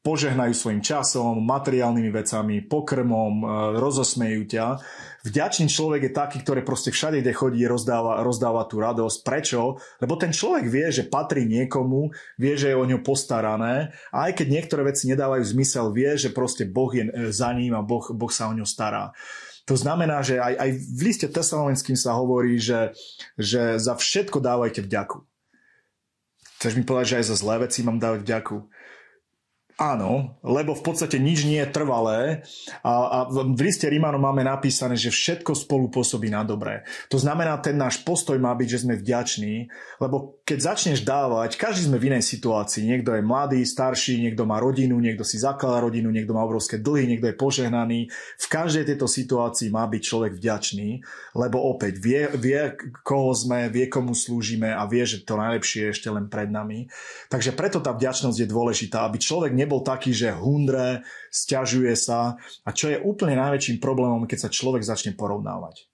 požehnajú 0.05 0.53
svojim 0.53 0.83
časom, 0.85 1.41
materiálnymi 1.41 2.11
vecami, 2.13 2.69
pokrmom, 2.69 3.35
e, 3.41 3.47
rozosmejú 3.81 4.45
ťa. 4.45 4.67
Vďačný 5.25 5.73
človek 5.73 6.11
je 6.11 6.13
taký, 6.13 6.39
ktorý 6.45 6.61
proste 6.67 6.93
všade, 6.93 7.25
kde 7.25 7.33
chodí, 7.33 7.65
rozdáva, 7.65 8.21
rozdáva 8.21 8.69
tú 8.69 8.85
radosť. 8.85 9.19
Prečo? 9.25 9.81
Lebo 10.05 10.21
ten 10.21 10.37
človek 10.37 10.69
vie, 10.69 10.93
že 10.93 11.09
patrí 11.09 11.49
niekomu, 11.49 12.13
vie, 12.37 12.55
že 12.61 12.75
je 12.75 12.77
o 12.77 12.85
ňo 12.85 13.01
postarané 13.01 13.97
a 14.13 14.29
aj 14.29 14.45
keď 14.45 14.47
niektoré 14.53 14.83
veci 14.85 15.09
nedávajú 15.09 15.49
zmysel, 15.49 15.97
vie, 15.97 16.13
že 16.21 16.35
proste 16.35 16.69
Boh 16.69 16.93
je 16.93 17.09
e, 17.09 17.33
za 17.33 17.49
ním 17.57 17.73
a 17.73 17.81
Boh, 17.81 18.05
boh 18.13 18.31
sa 18.31 18.53
o 18.53 18.57
ňo 18.59 18.69
stará. 18.69 19.17
To 19.71 19.79
znamená, 19.79 20.27
že 20.27 20.43
aj, 20.43 20.59
aj 20.59 20.71
v 20.75 21.01
liste 21.07 21.27
tesalonickým 21.31 21.95
sa 21.95 22.19
hovorí, 22.19 22.59
že, 22.59 22.91
že 23.39 23.79
za 23.79 23.95
všetko 23.95 24.43
dávajte 24.43 24.83
vďaku. 24.83 25.23
Chceš 26.63 26.79
mi 26.79 26.87
povedať, 26.87 27.19
že 27.19 27.19
aj 27.19 27.27
za 27.27 27.37
zlé 27.43 27.67
veci 27.67 27.83
mám 27.83 27.99
dávať 27.99 28.23
vďaku? 28.23 28.57
Áno, 29.81 30.37
lebo 30.45 30.77
v 30.77 30.85
podstate 30.85 31.17
nič 31.17 31.49
nie 31.49 31.57
je 31.57 31.73
trvalé 31.73 32.45
a, 32.85 32.93
a 32.93 33.19
v 33.33 33.61
liste 33.65 33.89
Rímanom 33.89 34.21
máme 34.21 34.45
napísané, 34.45 35.01
že 35.01 35.09
všetko 35.09 35.57
spolu 35.57 35.89
pôsobí 35.89 36.29
na 36.29 36.45
dobré. 36.45 36.85
To 37.09 37.17
znamená, 37.17 37.57
ten 37.57 37.81
náš 37.81 38.05
postoj 38.05 38.37
má 38.37 38.53
byť, 38.53 38.69
že 38.69 38.83
sme 38.85 39.01
vďační, 39.01 39.73
lebo 39.97 40.43
keď 40.45 40.59
začneš 40.77 41.01
dávať, 41.09 41.57
každý 41.57 41.89
sme 41.89 41.97
v 41.97 42.13
inej 42.13 42.21
situácii. 42.21 42.85
Niekto 42.85 43.17
je 43.17 43.25
mladý, 43.25 43.65
starší, 43.65 44.21
niekto 44.21 44.45
má 44.45 44.61
rodinu, 44.61 45.01
niekto 45.01 45.25
si 45.25 45.41
zakladá 45.41 45.81
rodinu, 45.81 46.13
niekto 46.13 46.37
má 46.37 46.45
obrovské 46.45 46.77
dlhy, 46.77 47.09
niekto 47.09 47.33
je 47.33 47.41
požehnaný. 47.41 48.13
V 48.37 48.47
každej 48.53 48.85
tejto 48.85 49.09
situácii 49.09 49.73
má 49.73 49.89
byť 49.89 50.03
človek 50.05 50.37
vďačný, 50.37 51.01
lebo 51.33 51.65
opäť 51.65 51.97
vie, 51.97 52.29
vie 52.37 52.77
koho 53.01 53.33
sme, 53.33 53.73
vie 53.73 53.89
komu 53.89 54.13
slúžime 54.13 54.69
a 54.69 54.85
vie, 54.85 55.01
že 55.09 55.25
to 55.25 55.41
najlepšie 55.41 55.89
je 55.89 55.93
ešte 55.97 56.09
len 56.13 56.29
pred 56.29 56.53
nami. 56.53 56.93
Takže 57.33 57.57
preto 57.57 57.81
tá 57.81 57.97
vďačnosť 57.97 58.37
je 58.37 58.53
dôležitá, 58.53 59.09
aby 59.09 59.17
človek 59.17 59.62
nebol 59.63 59.87
taký, 59.87 60.11
že 60.11 60.35
hundre, 60.35 61.07
stiažuje 61.31 61.95
sa 61.95 62.35
a 62.67 62.71
čo 62.75 62.91
je 62.91 62.99
úplne 62.99 63.39
najväčším 63.39 63.79
problémom, 63.79 64.27
keď 64.27 64.49
sa 64.49 64.51
človek 64.51 64.83
začne 64.83 65.15
porovnávať. 65.15 65.87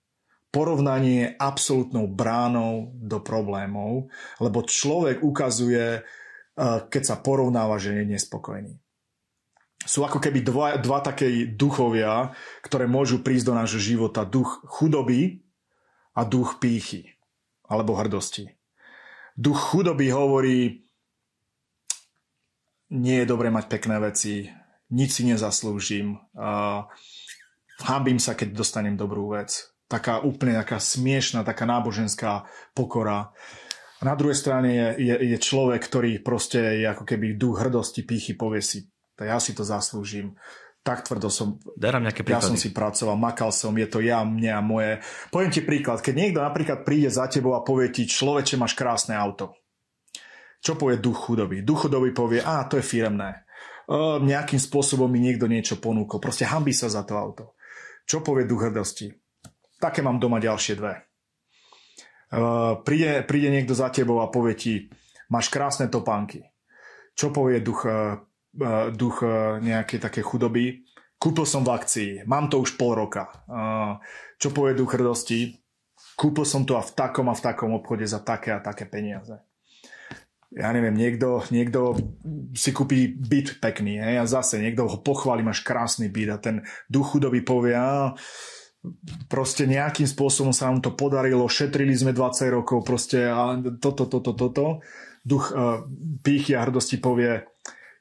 Porovnanie 0.49 1.29
je 1.29 1.33
absolútnou 1.37 2.09
bránou 2.09 2.89
do 2.97 3.21
problémov, 3.21 4.09
lebo 4.41 4.65
človek 4.65 5.21
ukazuje, 5.21 6.01
eh, 6.01 6.79
keď 6.89 7.03
sa 7.05 7.15
porovnáva, 7.21 7.77
že 7.77 7.93
je 8.01 8.17
nespokojný. 8.17 8.73
Sú 9.85 10.03
ako 10.03 10.19
keby 10.19 10.43
dva, 10.43 10.75
dva 10.81 10.99
také 10.99 11.47
duchovia, 11.47 12.35
ktoré 12.65 12.83
môžu 12.83 13.23
prísť 13.23 13.53
do 13.53 13.53
nášho 13.55 13.79
života. 13.79 14.27
Duch 14.27 14.59
chudoby 14.67 15.39
a 16.17 16.27
duch 16.27 16.59
pýchy 16.59 17.15
alebo 17.69 17.95
hrdosti. 17.95 18.59
Duch 19.39 19.71
chudoby 19.71 20.11
hovorí, 20.11 20.88
nie 22.89 23.21
je 23.21 23.29
dobré 23.29 23.53
mať 23.53 23.65
pekné 23.69 24.01
veci, 24.01 24.49
nič 24.89 25.21
si 25.21 25.23
nezaslúžim, 25.29 26.17
uh, 26.33 26.89
hambím 27.85 28.17
sa, 28.17 28.33
keď 28.33 28.57
dostanem 28.57 28.97
dobrú 28.97 29.37
vec. 29.37 29.69
taká 29.89 30.21
úplne 30.21 30.53
taká 30.53 30.77
smiešná, 30.77 31.41
taká 31.41 31.65
náboženská 31.65 32.45
pokora. 32.77 33.33
A 33.99 34.01
na 34.05 34.13
druhej 34.13 34.37
strane 34.37 34.69
je, 34.71 34.87
je, 35.11 35.15
je 35.35 35.37
človek, 35.41 35.81
ktorý 35.81 36.21
proste 36.21 36.61
je 36.79 36.85
ako 36.85 37.03
keby 37.03 37.35
duch 37.35 37.65
hrdosti, 37.65 38.05
pýchy, 38.05 38.37
povie 38.37 38.61
si, 38.61 38.85
ja 39.17 39.41
si 39.41 39.51
to 39.57 39.65
zaslúžim, 39.65 40.37
tak 40.85 41.03
tvrdo 41.03 41.27
som, 41.27 41.59
Darám 41.75 42.07
nejaké 42.07 42.23
ja 42.23 42.39
som 42.39 42.55
si 42.55 42.71
pracoval, 42.71 43.19
makal 43.19 43.51
som, 43.51 43.75
je 43.75 43.89
to 43.89 43.99
ja, 43.99 44.23
mne 44.23 44.51
a 44.55 44.61
moje. 44.63 45.03
Poviem 45.27 45.51
ti 45.51 45.59
príklad, 45.59 45.99
keď 45.99 46.15
niekto 46.15 46.39
napríklad 46.39 46.87
príde 46.87 47.11
za 47.11 47.27
tebou 47.27 47.57
a 47.57 47.65
povie 47.65 47.91
ti, 47.91 48.07
človeče, 48.07 48.55
máš 48.55 48.79
krásne 48.79 49.19
auto. 49.19 49.58
Čo 50.59 50.75
povie 50.75 50.99
duch 50.99 51.15
chudoby? 51.27 51.63
Duch 51.63 51.87
chudoby 51.87 52.11
povie, 52.11 52.43
a 52.43 52.67
to 52.67 52.77
je 52.77 52.83
firemné. 52.83 53.47
Uh, 53.89 54.21
nejakým 54.21 54.59
spôsobom 54.61 55.09
mi 55.09 55.23
niekto 55.23 55.49
niečo 55.49 55.79
ponúkol. 55.79 56.21
Proste 56.21 56.45
hambí 56.45 56.75
sa 56.75 56.91
za 56.91 57.01
to 57.07 57.17
auto. 57.17 57.57
Čo 58.05 58.21
povie 58.21 58.45
duch 58.45 58.69
hrdosti? 58.69 59.09
Také 59.79 60.03
mám 60.03 60.19
doma 60.19 60.37
ďalšie 60.37 60.73
dve. 60.75 60.93
Uh, 62.29 62.83
príde, 62.85 63.25
príde 63.25 63.49
niekto 63.49 63.73
za 63.73 63.89
tebou 63.89 64.21
a 64.21 64.29
povie 64.29 64.53
ti, 64.53 64.73
máš 65.33 65.49
krásne 65.49 65.89
topánky. 65.89 66.45
Čo 67.17 67.33
povie 67.33 67.63
duch, 67.63 67.87
uh, 67.87 68.19
duch 68.93 69.25
nejakej 69.63 69.99
také 70.03 70.21
chudoby? 70.21 70.85
Kúpil 71.19 71.43
som 71.43 71.67
v 71.67 71.75
akcii, 71.75 72.11
mám 72.31 72.47
to 72.47 72.63
už 72.63 72.79
pol 72.79 72.95
roka. 72.95 73.27
Čo 74.39 74.55
povie 74.55 74.71
duch 74.71 74.95
hrdosti? 74.95 75.51
Kúpil 76.15 76.47
som 76.47 76.63
to 76.63 76.79
a 76.79 76.83
v 76.83 76.95
takom 76.95 77.27
a 77.27 77.35
v 77.35 77.43
takom 77.43 77.75
obchode 77.75 78.07
za 78.07 78.23
také 78.23 78.55
a 78.55 78.63
také 78.63 78.87
peniaze. 78.87 79.35
Ja 80.49 80.73
neviem, 80.73 80.97
niekto, 80.97 81.45
niekto 81.53 81.93
si 82.57 82.73
kúpi 82.73 83.13
byt 83.13 83.61
pekný 83.61 84.01
hej, 84.01 84.15
a 84.17 84.25
zase 84.25 84.57
niekto 84.57 84.89
ho 84.89 84.97
pochváli, 84.97 85.45
máš 85.45 85.61
krásny 85.61 86.09
byt 86.09 86.29
a 86.33 86.37
ten 86.41 86.65
duch 86.89 87.13
chudoby 87.13 87.45
povie, 87.45 87.77
a 87.77 88.17
proste 89.29 89.67
nejakým 89.69 90.07
spôsobom 90.07 90.49
sa 90.49 90.71
nám 90.71 90.81
to 90.81 90.95
podarilo, 90.97 91.45
šetrili 91.51 91.93
sme 91.93 92.15
20 92.15 92.49
rokov, 92.49 92.81
proste 92.81 93.27
a 93.29 93.53
toto, 93.77 94.07
toto, 94.07 94.33
toto. 94.33 94.65
Duch 95.21 95.51
uh, 95.51 95.83
pýchy 96.23 96.55
a 96.55 96.63
hrdosti 96.63 96.97
povie, 96.97 97.43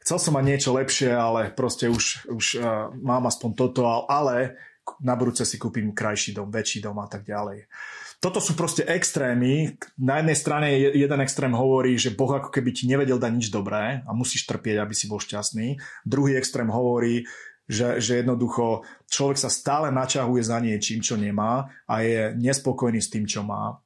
chcel 0.00 0.16
som 0.22 0.32
mať 0.38 0.44
niečo 0.46 0.70
lepšie, 0.72 1.10
ale 1.12 1.50
proste 1.52 1.90
už, 1.90 2.30
už 2.30 2.46
uh, 2.62 2.88
mám 2.94 3.26
aspoň 3.28 3.50
toto, 3.58 3.84
ale 4.08 4.56
na 5.04 5.18
budúce 5.18 5.44
si 5.44 5.60
kúpim 5.60 5.92
krajší 5.92 6.32
dom, 6.32 6.48
väčší 6.48 6.80
dom 6.80 6.96
a 6.96 7.10
tak 7.10 7.28
ďalej. 7.28 7.68
Toto 8.18 8.42
sú 8.42 8.58
proste 8.58 8.82
extrémy. 8.82 9.78
Na 10.02 10.18
jednej 10.18 10.34
strane 10.34 10.66
jeden 10.74 11.20
extrém 11.22 11.54
hovorí, 11.54 11.94
že 11.94 12.10
Boh 12.10 12.34
ako 12.34 12.50
keby 12.50 12.74
ti 12.74 12.90
nevedel 12.90 13.14
dať 13.14 13.30
nič 13.30 13.46
dobré 13.54 14.02
a 14.02 14.10
musíš 14.10 14.42
trpieť, 14.50 14.82
aby 14.82 14.90
si 14.90 15.06
bol 15.06 15.22
šťastný. 15.22 15.78
Druhý 16.02 16.34
extrém 16.34 16.66
hovorí, 16.66 17.30
že, 17.70 18.02
že 18.02 18.24
jednoducho 18.24 18.82
človek 19.06 19.38
sa 19.38 19.46
stále 19.46 19.94
načahuje 19.94 20.42
za 20.42 20.58
niečím, 20.58 20.98
čo 20.98 21.14
nemá 21.14 21.70
a 21.86 22.02
je 22.02 22.34
nespokojný 22.34 22.98
s 22.98 23.12
tým, 23.12 23.22
čo 23.22 23.46
má. 23.46 23.78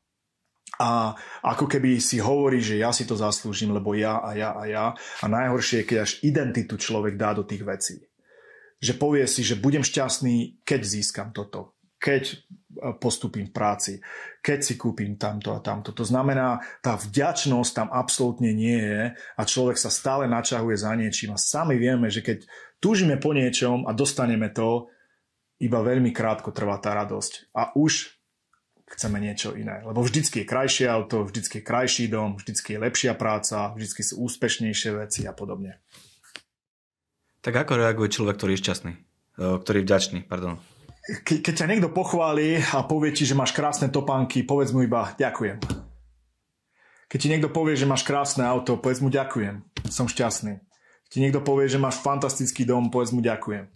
A 0.80 1.12
ako 1.44 1.68
keby 1.68 2.00
si 2.00 2.16
hovorí, 2.16 2.64
že 2.64 2.80
ja 2.80 2.88
si 2.88 3.04
to 3.04 3.12
zaslúžim, 3.12 3.68
lebo 3.68 3.92
ja 3.92 4.16
a 4.24 4.32
ja 4.32 4.56
a 4.56 4.64
ja. 4.64 4.86
A 5.20 5.26
najhoršie 5.28 5.84
je, 5.84 5.88
keď 5.92 5.98
až 6.08 6.12
identitu 6.24 6.80
človek 6.80 7.20
dá 7.20 7.36
do 7.36 7.44
tých 7.44 7.68
vecí. 7.68 8.00
Že 8.80 8.96
povie 8.96 9.28
si, 9.28 9.44
že 9.44 9.60
budem 9.60 9.84
šťastný, 9.84 10.64
keď 10.64 10.80
získam 10.80 11.28
toto. 11.36 11.76
Keď 12.00 12.48
postupím 13.00 13.48
v 13.48 13.54
práci, 13.54 13.92
keď 14.40 14.58
si 14.64 14.74
kúpim 14.80 15.20
tamto 15.20 15.52
a 15.52 15.60
tamto. 15.60 15.92
To 15.92 16.04
znamená, 16.04 16.60
tá 16.80 16.96
vďačnosť 16.96 17.70
tam 17.76 17.88
absolútne 17.92 18.52
nie 18.54 18.80
je 18.80 19.02
a 19.12 19.42
človek 19.42 19.76
sa 19.76 19.92
stále 19.92 20.24
načahuje 20.28 20.76
za 20.80 20.92
niečím 20.96 21.36
a 21.36 21.38
sami 21.40 21.76
vieme, 21.76 22.08
že 22.08 22.24
keď 22.24 22.48
túžime 22.80 23.20
po 23.20 23.36
niečom 23.36 23.84
a 23.84 23.92
dostaneme 23.92 24.48
to, 24.50 24.88
iba 25.62 25.78
veľmi 25.78 26.10
krátko 26.10 26.50
trvá 26.50 26.82
tá 26.82 26.90
radosť. 26.98 27.54
A 27.54 27.70
už 27.78 28.18
chceme 28.92 29.22
niečo 29.22 29.54
iné. 29.54 29.80
Lebo 29.86 30.02
vždycky 30.02 30.42
je 30.42 30.50
krajšie 30.50 30.90
auto, 30.90 31.24
vždycky 31.24 31.62
je 31.62 31.64
krajší 31.64 32.10
dom, 32.10 32.36
vždycky 32.36 32.76
je 32.76 32.82
lepšia 32.82 33.14
práca, 33.14 33.70
vždycky 33.72 34.02
sú 34.02 34.26
úspešnejšie 34.26 34.90
veci 34.98 35.24
a 35.24 35.32
podobne. 35.32 35.80
Tak 37.42 37.54
ako 37.66 37.78
reaguje 37.78 38.10
človek, 38.10 38.36
ktorý 38.38 38.52
je 38.58 38.62
šťastný? 38.62 38.92
Ktorý 39.38 39.76
je 39.80 39.86
vďačný, 39.86 40.18
pardon. 40.28 40.58
Ke, 41.02 41.42
keď 41.42 41.54
ťa 41.64 41.70
niekto 41.70 41.90
pochváli 41.90 42.62
a 42.62 42.86
povie 42.86 43.10
ti, 43.10 43.26
že 43.26 43.34
máš 43.34 43.50
krásne 43.50 43.90
topánky, 43.90 44.46
povedz 44.46 44.70
mu 44.70 44.86
iba 44.86 45.14
ďakujem. 45.18 45.58
Keď 47.10 47.18
ti 47.18 47.28
niekto 47.28 47.50
povie, 47.50 47.74
že 47.74 47.90
máš 47.90 48.06
krásne 48.06 48.46
auto, 48.46 48.78
povedz 48.78 49.02
mu 49.02 49.10
ďakujem. 49.10 49.66
Som 49.90 50.06
šťastný 50.06 50.62
ti 51.12 51.20
niekto 51.20 51.44
povie, 51.44 51.68
že 51.68 51.76
máš 51.76 52.00
fantastický 52.00 52.64
dom, 52.64 52.88
povedz 52.88 53.12
mu 53.12 53.20
ďakujem. 53.20 53.68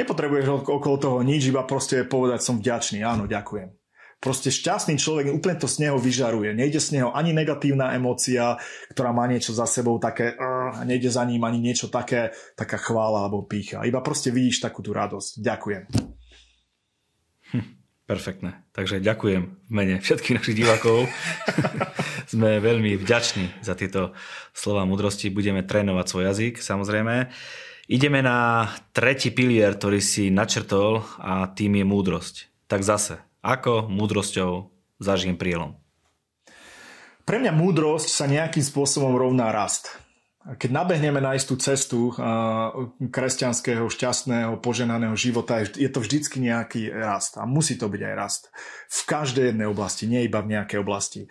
Nepotrebuješ 0.00 0.64
okolo 0.64 0.96
toho 0.96 1.18
nič, 1.20 1.52
iba 1.52 1.60
proste 1.68 2.00
povedať 2.08 2.40
som 2.40 2.56
vďačný, 2.56 3.04
áno, 3.04 3.28
ďakujem. 3.28 3.76
Proste 4.16 4.48
šťastný 4.48 4.96
človek 4.96 5.28
úplne 5.28 5.60
to 5.60 5.68
z 5.68 5.84
neho 5.84 6.00
vyžaruje. 6.00 6.56
Nejde 6.56 6.80
z 6.80 6.96
neho 6.96 7.12
ani 7.12 7.36
negatívna 7.36 7.92
emócia, 7.92 8.56
ktorá 8.96 9.12
má 9.12 9.28
niečo 9.28 9.52
za 9.52 9.68
sebou 9.68 10.00
také, 10.00 10.32
a 10.40 10.80
nejde 10.88 11.12
za 11.12 11.20
ním 11.28 11.44
ani 11.44 11.60
niečo 11.60 11.92
také, 11.92 12.32
taká 12.56 12.80
chvála 12.80 13.28
alebo 13.28 13.44
pícha. 13.44 13.84
Iba 13.84 14.00
proste 14.00 14.32
vidíš 14.32 14.64
takú 14.64 14.80
tú 14.80 14.96
radosť. 14.96 15.44
Ďakujem. 15.44 16.15
Hm. 17.52 17.76
Perfektné. 18.06 18.62
Takže 18.70 19.02
ďakujem 19.02 19.42
v 19.66 19.72
mene 19.74 19.98
všetkých 19.98 20.36
našich 20.38 20.54
divákov. 20.54 21.10
Sme 22.32 22.62
veľmi 22.62 22.94
vďační 22.94 23.66
za 23.66 23.74
tieto 23.74 24.14
slova 24.54 24.86
múdrosti. 24.86 25.26
Budeme 25.26 25.66
trénovať 25.66 26.06
svoj 26.06 26.24
jazyk, 26.30 26.54
samozrejme. 26.62 27.34
Ideme 27.90 28.22
na 28.22 28.70
tretí 28.94 29.34
pilier, 29.34 29.74
ktorý 29.74 29.98
si 29.98 30.30
načrtol 30.30 31.02
a 31.18 31.50
tým 31.50 31.82
je 31.82 31.84
múdrosť. 31.86 32.34
Tak 32.70 32.86
zase, 32.86 33.18
ako 33.42 33.90
múdrosťou 33.90 34.70
zažijem 35.02 35.34
prielom? 35.34 35.74
Pre 37.26 37.42
mňa 37.42 37.50
múdrosť 37.58 38.06
sa 38.06 38.30
nejakým 38.30 38.62
spôsobom 38.62 39.18
rovná 39.18 39.50
rast 39.50 40.05
keď 40.54 40.70
nabehneme 40.70 41.18
na 41.18 41.34
istú 41.34 41.58
cestu 41.58 42.14
kresťanského, 43.02 43.90
šťastného, 43.90 44.62
poženaného 44.62 45.18
života, 45.18 45.58
je 45.58 45.90
to 45.90 45.98
vždycky 45.98 46.38
nejaký 46.38 46.94
rast. 46.94 47.34
A 47.34 47.50
musí 47.50 47.74
to 47.74 47.90
byť 47.90 48.02
aj 48.06 48.14
rast. 48.14 48.42
V 48.86 49.00
každej 49.10 49.50
jednej 49.50 49.66
oblasti, 49.66 50.06
nie 50.06 50.22
iba 50.22 50.38
v 50.38 50.54
nejakej 50.54 50.78
oblasti. 50.78 51.26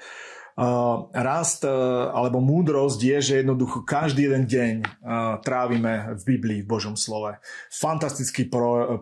Rast 0.55 1.67
alebo 2.15 2.39
múdrosť 2.39 2.99
je, 3.03 3.17
že 3.19 3.33
jednoducho 3.43 3.83
každý 3.83 4.31
jeden 4.31 4.47
deň 4.47 4.75
trávime 5.43 6.15
v 6.15 6.21
Biblii, 6.23 6.59
v 6.63 6.71
Božom 6.71 6.95
slove. 6.95 7.35
Fantastický 7.67 8.47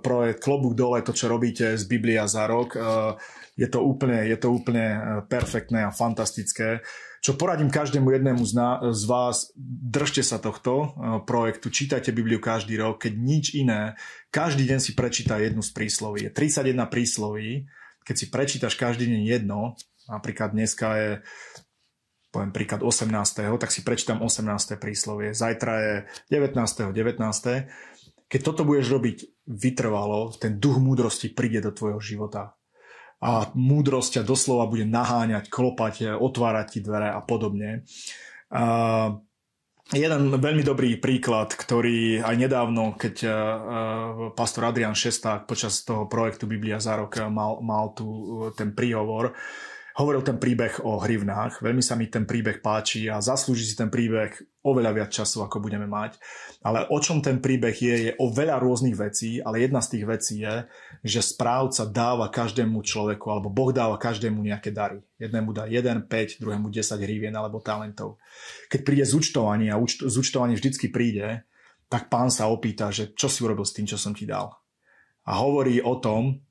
projekt, 0.02 0.42
klobúk 0.42 0.74
dole, 0.74 1.06
to, 1.06 1.13
čo 1.13 1.30
robíte 1.30 1.78
z 1.78 1.86
Biblia 1.86 2.26
za 2.26 2.50
rok. 2.50 2.74
Je 3.54 3.70
to 3.70 3.86
úplne, 3.86 4.26
je 4.26 4.38
to 4.42 4.50
úplne 4.50 5.22
perfektné 5.30 5.86
a 5.86 5.94
fantastické 5.94 6.82
čo 7.24 7.39
poradím 7.39 7.72
každému 7.72 8.12
jednému 8.12 8.44
z, 8.92 9.04
vás, 9.08 9.56
držte 9.56 10.20
sa 10.28 10.44
tohto 10.44 10.92
projektu, 11.24 11.72
čítajte 11.72 12.12
Bibliu 12.12 12.44
každý 12.44 12.76
rok, 12.76 13.00
keď 13.08 13.13
nič 13.16 13.46
iné, 13.56 13.96
každý 14.28 14.68
deň 14.68 14.80
si 14.84 14.92
prečíta 14.92 15.39
jednu 15.39 15.63
z 15.63 15.72
prísloví. 15.72 16.28
Je 16.28 16.32
31 16.36 16.84
prísloví, 16.92 17.63
keď 18.04 18.16
si 18.20 18.28
prečítaš 18.28 18.76
každý 18.76 19.08
deň 19.08 19.24
jedno, 19.24 19.80
napríklad 20.10 20.52
dneska 20.56 20.88
je 20.98 21.10
poviem 22.34 22.50
príklad 22.50 22.82
18. 22.82 23.13
tak 23.62 23.70
si 23.70 23.86
prečítam 23.86 24.26
18. 24.26 24.82
príslovie, 24.82 25.38
zajtra 25.38 25.74
je 25.78 25.94
19. 26.34 26.89
19. 26.89 27.22
Keď 28.26 28.42
toto 28.42 28.66
budeš 28.66 28.89
robiť 28.89 29.18
vytrvalo, 29.46 30.34
ten 30.34 30.58
duch 30.58 30.82
múdrosti 30.82 31.30
príde 31.30 31.62
do 31.62 31.70
tvojho 31.70 32.02
života 32.02 32.58
a 33.24 33.54
múdrosť 33.56 34.20
ťa 34.20 34.24
doslova 34.26 34.68
bude 34.68 34.84
naháňať, 34.84 35.48
klopať, 35.48 36.20
otvárať 36.20 36.68
ti 36.76 36.80
dvere 36.84 37.13
a 37.13 37.22
podobne. 37.24 37.88
A 38.52 38.63
jeden 39.94 40.22
veľmi 40.34 40.63
dobrý 40.66 41.00
príklad, 41.00 41.56
ktorý 41.56 42.20
aj 42.20 42.36
nedávno, 42.36 43.00
keď 43.00 43.16
pastor 44.36 44.68
Adrian 44.68 44.98
Šesták 44.98 45.48
počas 45.48 45.88
toho 45.88 46.10
projektu 46.10 46.50
Biblia 46.50 46.84
za 46.84 47.00
rok 47.00 47.16
mal, 47.30 47.63
mal 47.63 47.96
tu 47.96 48.08
ten 48.60 48.76
príhovor, 48.76 49.38
hovoril 49.93 50.25
ten 50.25 50.41
príbeh 50.41 50.82
o 50.82 50.97
hrivnách. 50.97 51.62
Veľmi 51.62 51.86
sa 51.86 51.93
mi 51.93 52.10
ten 52.10 52.25
príbeh 52.25 52.65
páči 52.65 53.06
a 53.06 53.21
zaslúži 53.21 53.69
si 53.69 53.77
ten 53.77 53.93
príbeh 53.93 54.34
oveľa 54.65 54.91
viac 54.95 55.10
času, 55.13 55.45
ako 55.45 55.62
budeme 55.62 55.86
mať. 55.86 56.17
Ale 56.65 56.89
o 56.89 56.97
čom 56.97 57.21
ten 57.21 57.38
príbeh 57.38 57.75
je, 57.75 57.95
je 58.10 58.12
o 58.17 58.32
veľa 58.34 58.58
rôznych 58.58 58.97
vecí, 58.97 59.38
ale 59.43 59.62
jedna 59.62 59.84
z 59.86 59.91
tých 59.93 60.06
vecí 60.08 60.36
je, 60.41 60.65
že 61.06 61.21
správca 61.21 61.86
dáva 61.86 62.34
každému 62.34 62.82
človeku, 62.82 63.27
alebo 63.29 63.53
Boh 63.53 63.69
dáva 63.69 64.01
každému 64.01 64.41
nejaké 64.41 64.73
dary. 64.73 65.03
Jednému 65.21 65.53
dá 65.53 65.69
1, 65.69 66.10
5, 66.10 66.41
druhému 66.41 66.73
10 66.73 66.97
hrivien 67.03 67.36
alebo 67.36 67.62
talentov. 67.62 68.17
Keď 68.73 68.82
príde 68.82 69.06
zúčtovanie 69.06 69.69
a 69.69 69.77
zúčtovanie 70.10 70.58
vždycky 70.58 70.89
príde, 70.89 71.45
tak 71.86 72.10
pán 72.10 72.34
sa 72.34 72.49
opýta, 72.49 72.89
že 72.89 73.13
čo 73.13 73.29
si 73.29 73.45
urobil 73.45 73.67
s 73.67 73.75
tým, 73.77 73.86
čo 73.86 74.01
som 74.01 74.17
ti 74.17 74.25
dal. 74.25 74.49
A 75.29 75.38
hovorí 75.39 75.77
o 75.79 76.01
tom, 76.01 76.41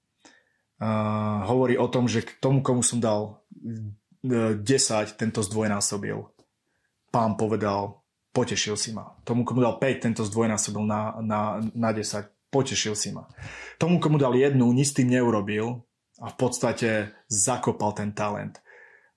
uh, 0.83 1.47
hovorí 1.47 1.79
o 1.79 1.87
tom, 1.87 2.11
že 2.11 2.27
k 2.27 2.35
tomu, 2.42 2.59
komu 2.59 2.83
som 2.83 2.99
dal 2.99 3.38
10, 4.23 4.59
e, 4.59 5.14
tento 5.14 5.40
zdvojnásobil. 5.42 6.18
Pán 7.14 7.38
povedal, 7.38 8.03
potešil 8.35 8.75
si 8.75 8.90
ma. 8.90 9.14
Tomu, 9.23 9.47
komu 9.47 9.62
dal 9.62 9.79
5, 9.79 10.03
tento 10.03 10.23
zdvojnásobil 10.27 10.83
na, 10.83 11.14
na, 11.23 11.40
na 11.75 11.90
10, 11.95 12.51
potešil 12.51 12.99
si 12.99 13.14
ma. 13.14 13.31
Tomu, 13.79 14.03
komu 14.03 14.18
dal 14.18 14.35
jednu, 14.35 14.75
nič 14.75 14.90
s 14.90 14.97
tým 14.99 15.14
neurobil, 15.14 15.87
a 16.23 16.31
v 16.31 16.37
podstate 16.38 16.90
zakopal 17.27 17.97
ten 17.99 18.14
talent. 18.14 18.62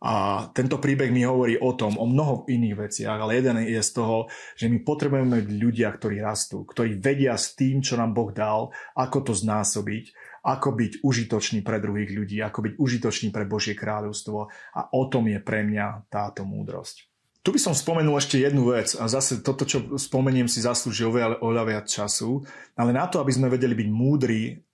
A 0.06 0.46
tento 0.54 0.78
príbeh 0.78 1.10
mi 1.10 1.26
hovorí 1.26 1.58
o 1.58 1.74
tom, 1.74 1.98
o 1.98 2.06
mnoho 2.06 2.46
iných 2.46 2.76
veciach, 2.78 3.18
ale 3.18 3.42
jeden 3.42 3.58
je 3.66 3.82
z 3.82 3.92
toho, 3.96 4.30
že 4.54 4.70
my 4.70 4.86
potrebujeme 4.86 5.42
ľudia, 5.50 5.90
ktorí 5.90 6.22
rastú, 6.22 6.62
ktorí 6.68 7.02
vedia 7.02 7.34
s 7.34 7.58
tým, 7.58 7.82
čo 7.82 7.98
nám 7.98 8.14
Boh 8.14 8.30
dal, 8.30 8.70
ako 8.94 9.32
to 9.32 9.34
znásobiť, 9.34 10.06
ako 10.46 10.78
byť 10.78 10.92
užitočný 11.02 11.66
pre 11.66 11.82
druhých 11.82 12.14
ľudí, 12.14 12.38
ako 12.46 12.70
byť 12.70 12.74
užitočný 12.78 13.34
pre 13.34 13.50
Božie 13.50 13.74
kráľovstvo 13.74 14.38
a 14.78 14.82
o 14.94 15.04
tom 15.10 15.26
je 15.26 15.42
pre 15.42 15.66
mňa 15.66 16.06
táto 16.06 16.46
múdrosť. 16.46 17.10
Tu 17.46 17.54
by 17.54 17.62
som 17.62 17.78
spomenul 17.78 18.18
ešte 18.18 18.42
jednu 18.42 18.74
vec 18.74 18.94
a 18.98 19.06
zase 19.06 19.42
toto, 19.46 19.70
čo 19.70 19.98
spomeniem, 20.02 20.50
si 20.50 20.66
zaslúži 20.66 21.06
oveľa, 21.06 21.66
viac 21.66 21.86
času, 21.86 22.42
ale 22.74 22.90
na 22.90 23.06
to, 23.06 23.22
aby 23.22 23.30
sme 23.34 23.54
vedeli 23.54 23.78
byť 23.78 23.90
múdri, 23.90 24.66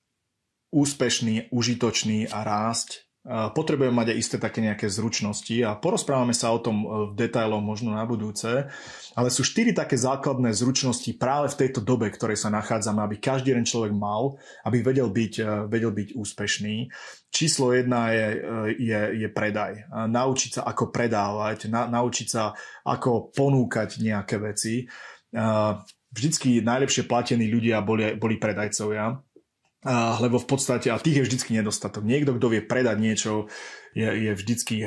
úspešní, 0.71 1.51
užitoční 1.51 2.31
a 2.31 2.47
rásť, 2.47 3.10
potrebujeme 3.29 3.93
mať 3.93 4.07
aj 4.13 4.17
isté 4.17 4.35
také 4.41 4.65
nejaké 4.65 4.89
zručnosti 4.89 5.53
a 5.61 5.77
porozprávame 5.77 6.33
sa 6.33 6.49
o 6.49 6.57
tom 6.57 6.81
e, 6.81 6.85
v 7.13 7.21
detailoch 7.21 7.61
možno 7.61 7.93
na 7.93 8.01
budúce, 8.01 8.65
ale 9.13 9.29
sú 9.29 9.45
štyri 9.45 9.77
také 9.77 9.93
základné 9.93 10.49
zručnosti 10.57 11.05
práve 11.21 11.53
v 11.53 11.59
tejto 11.61 11.85
dobe, 11.85 12.09
ktorej 12.09 12.41
sa 12.41 12.49
nachádzame, 12.49 12.97
aby 13.05 13.21
každý 13.21 13.53
jeden 13.53 13.69
človek 13.69 13.93
mal, 13.93 14.41
aby 14.65 14.81
vedel 14.81 15.13
byť, 15.13 15.33
e, 15.37 15.45
vedel 15.69 15.93
byť 15.93 16.17
úspešný. 16.17 16.89
Číslo 17.29 17.77
jedna 17.77 18.09
je, 18.09 18.27
e, 18.33 18.37
je, 18.89 19.01
je 19.21 19.29
predaj. 19.29 19.85
Naučiť 19.93 20.57
sa, 20.57 20.61
ako 20.65 20.89
predávať, 20.89 21.69
na, 21.69 21.85
naučiť 21.85 22.25
sa, 22.27 22.57
ako 22.89 23.29
ponúkať 23.37 24.01
nejaké 24.01 24.41
veci. 24.41 24.89
Vždycky 26.11 26.59
najlepšie 26.59 27.07
platení 27.07 27.47
ľudia 27.47 27.79
boli, 27.79 28.19
boli 28.19 28.35
predajcovia 28.35 29.15
lebo 29.85 30.37
v 30.37 30.47
podstate, 30.47 30.93
a 30.93 31.01
tých 31.01 31.21
je 31.21 31.25
vždycky 31.25 31.57
nedostatok. 31.57 32.05
Niekto, 32.05 32.37
kto 32.37 32.47
vie 32.53 32.61
predať 32.61 32.97
niečo, 33.01 33.49
je, 33.97 34.05
je 34.05 34.31
vždycky 34.37 34.85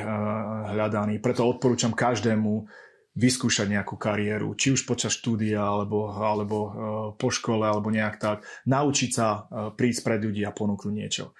hľadaný. 0.70 1.18
Preto 1.18 1.50
odporúčam 1.50 1.90
každému 1.90 2.70
vyskúšať 3.14 3.70
nejakú 3.70 3.94
kariéru, 3.94 4.58
či 4.58 4.74
už 4.74 4.86
počas 4.90 5.14
štúdia, 5.14 5.62
alebo, 5.62 6.10
alebo 6.10 6.56
uh, 6.58 6.72
po 7.14 7.30
škole, 7.30 7.62
alebo 7.62 7.86
nejak 7.86 8.18
tak. 8.18 8.38
Naučiť 8.66 9.10
sa 9.14 9.26
uh, 9.46 9.70
prísť 9.70 10.02
pred 10.02 10.20
ľudí 10.22 10.42
a 10.42 10.50
ponúknuť 10.50 10.94
niečo. 10.94 11.30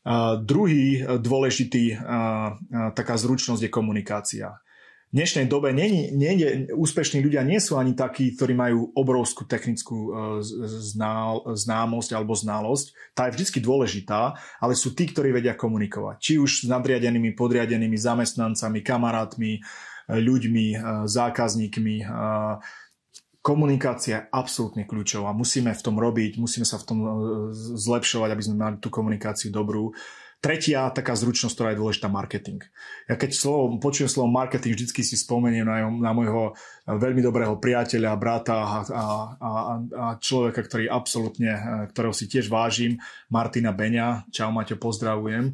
Uh, 0.00 0.40
druhý 0.40 1.04
dôležitý 1.04 1.92
uh, 1.92 2.00
uh, 2.00 2.92
taká 2.96 3.20
zručnosť 3.20 3.68
je 3.68 3.70
komunikácia 3.70 4.64
dnešnej 5.10 5.50
dobe 5.50 5.74
nie, 5.74 6.14
nie, 6.14 6.70
úspešní 6.70 7.18
ľudia 7.18 7.42
nie 7.42 7.58
sú 7.58 7.74
ani 7.74 7.98
takí, 7.98 8.30
ktorí 8.38 8.54
majú 8.54 8.94
obrovskú 8.94 9.42
technickú 9.42 9.98
e, 9.98 10.10
znál, 10.86 11.42
známosť 11.50 12.10
alebo 12.14 12.38
znalosť. 12.38 13.14
Tá 13.14 13.26
je 13.26 13.34
vždy 13.38 13.58
dôležitá, 13.58 14.38
ale 14.62 14.78
sú 14.78 14.94
tí, 14.94 15.10
ktorí 15.10 15.34
vedia 15.34 15.58
komunikovať. 15.58 16.16
Či 16.22 16.32
už 16.38 16.50
s 16.62 16.66
nadriadenými, 16.70 17.34
podriadenými 17.34 17.98
zamestnancami, 17.98 18.86
kamarátmi, 18.86 19.52
e, 19.58 19.60
ľuďmi, 20.14 20.66
e, 20.74 20.76
zákazníkmi. 21.10 21.96
Komunikácia 23.40 24.16
je 24.20 24.26
absolútne 24.36 24.84
kľúčová. 24.84 25.32
Musíme 25.32 25.72
v 25.72 25.80
tom 25.80 25.96
robiť, 25.96 26.36
musíme 26.36 26.68
sa 26.68 26.76
v 26.76 26.84
tom 26.84 26.98
zlepšovať, 27.56 28.36
aby 28.36 28.42
sme 28.44 28.56
mali 28.60 28.76
tú 28.84 28.92
komunikáciu 28.92 29.48
dobrú. 29.48 29.96
Tretia 30.40 30.88
taká 30.88 31.12
zručnosť, 31.12 31.52
ktorá 31.52 31.68
je 31.76 31.80
dôležitá, 31.84 32.08
marketing. 32.08 32.64
Ja 33.04 33.20
keď 33.20 33.36
slovo, 33.36 33.76
počujem 33.76 34.08
slovo 34.08 34.32
marketing, 34.32 34.72
vždycky 34.72 35.04
si 35.04 35.20
spomeniem 35.20 35.68
na, 35.68 35.84
na 35.92 36.16
môjho 36.16 36.56
veľmi 36.88 37.20
dobrého 37.20 37.60
priateľa, 37.60 38.16
brata 38.16 38.56
a, 38.56 38.64
a, 38.80 39.04
a, 39.36 39.50
a 39.84 40.06
človeka, 40.16 40.64
ktorý 40.64 40.88
absolútne, 40.88 41.52
ktorého 41.92 42.16
si 42.16 42.24
tiež 42.24 42.48
vážim, 42.48 42.96
Martina 43.28 43.76
Beňa. 43.76 44.32
Čau 44.32 44.48
Maťo, 44.48 44.80
pozdravujem. 44.80 45.52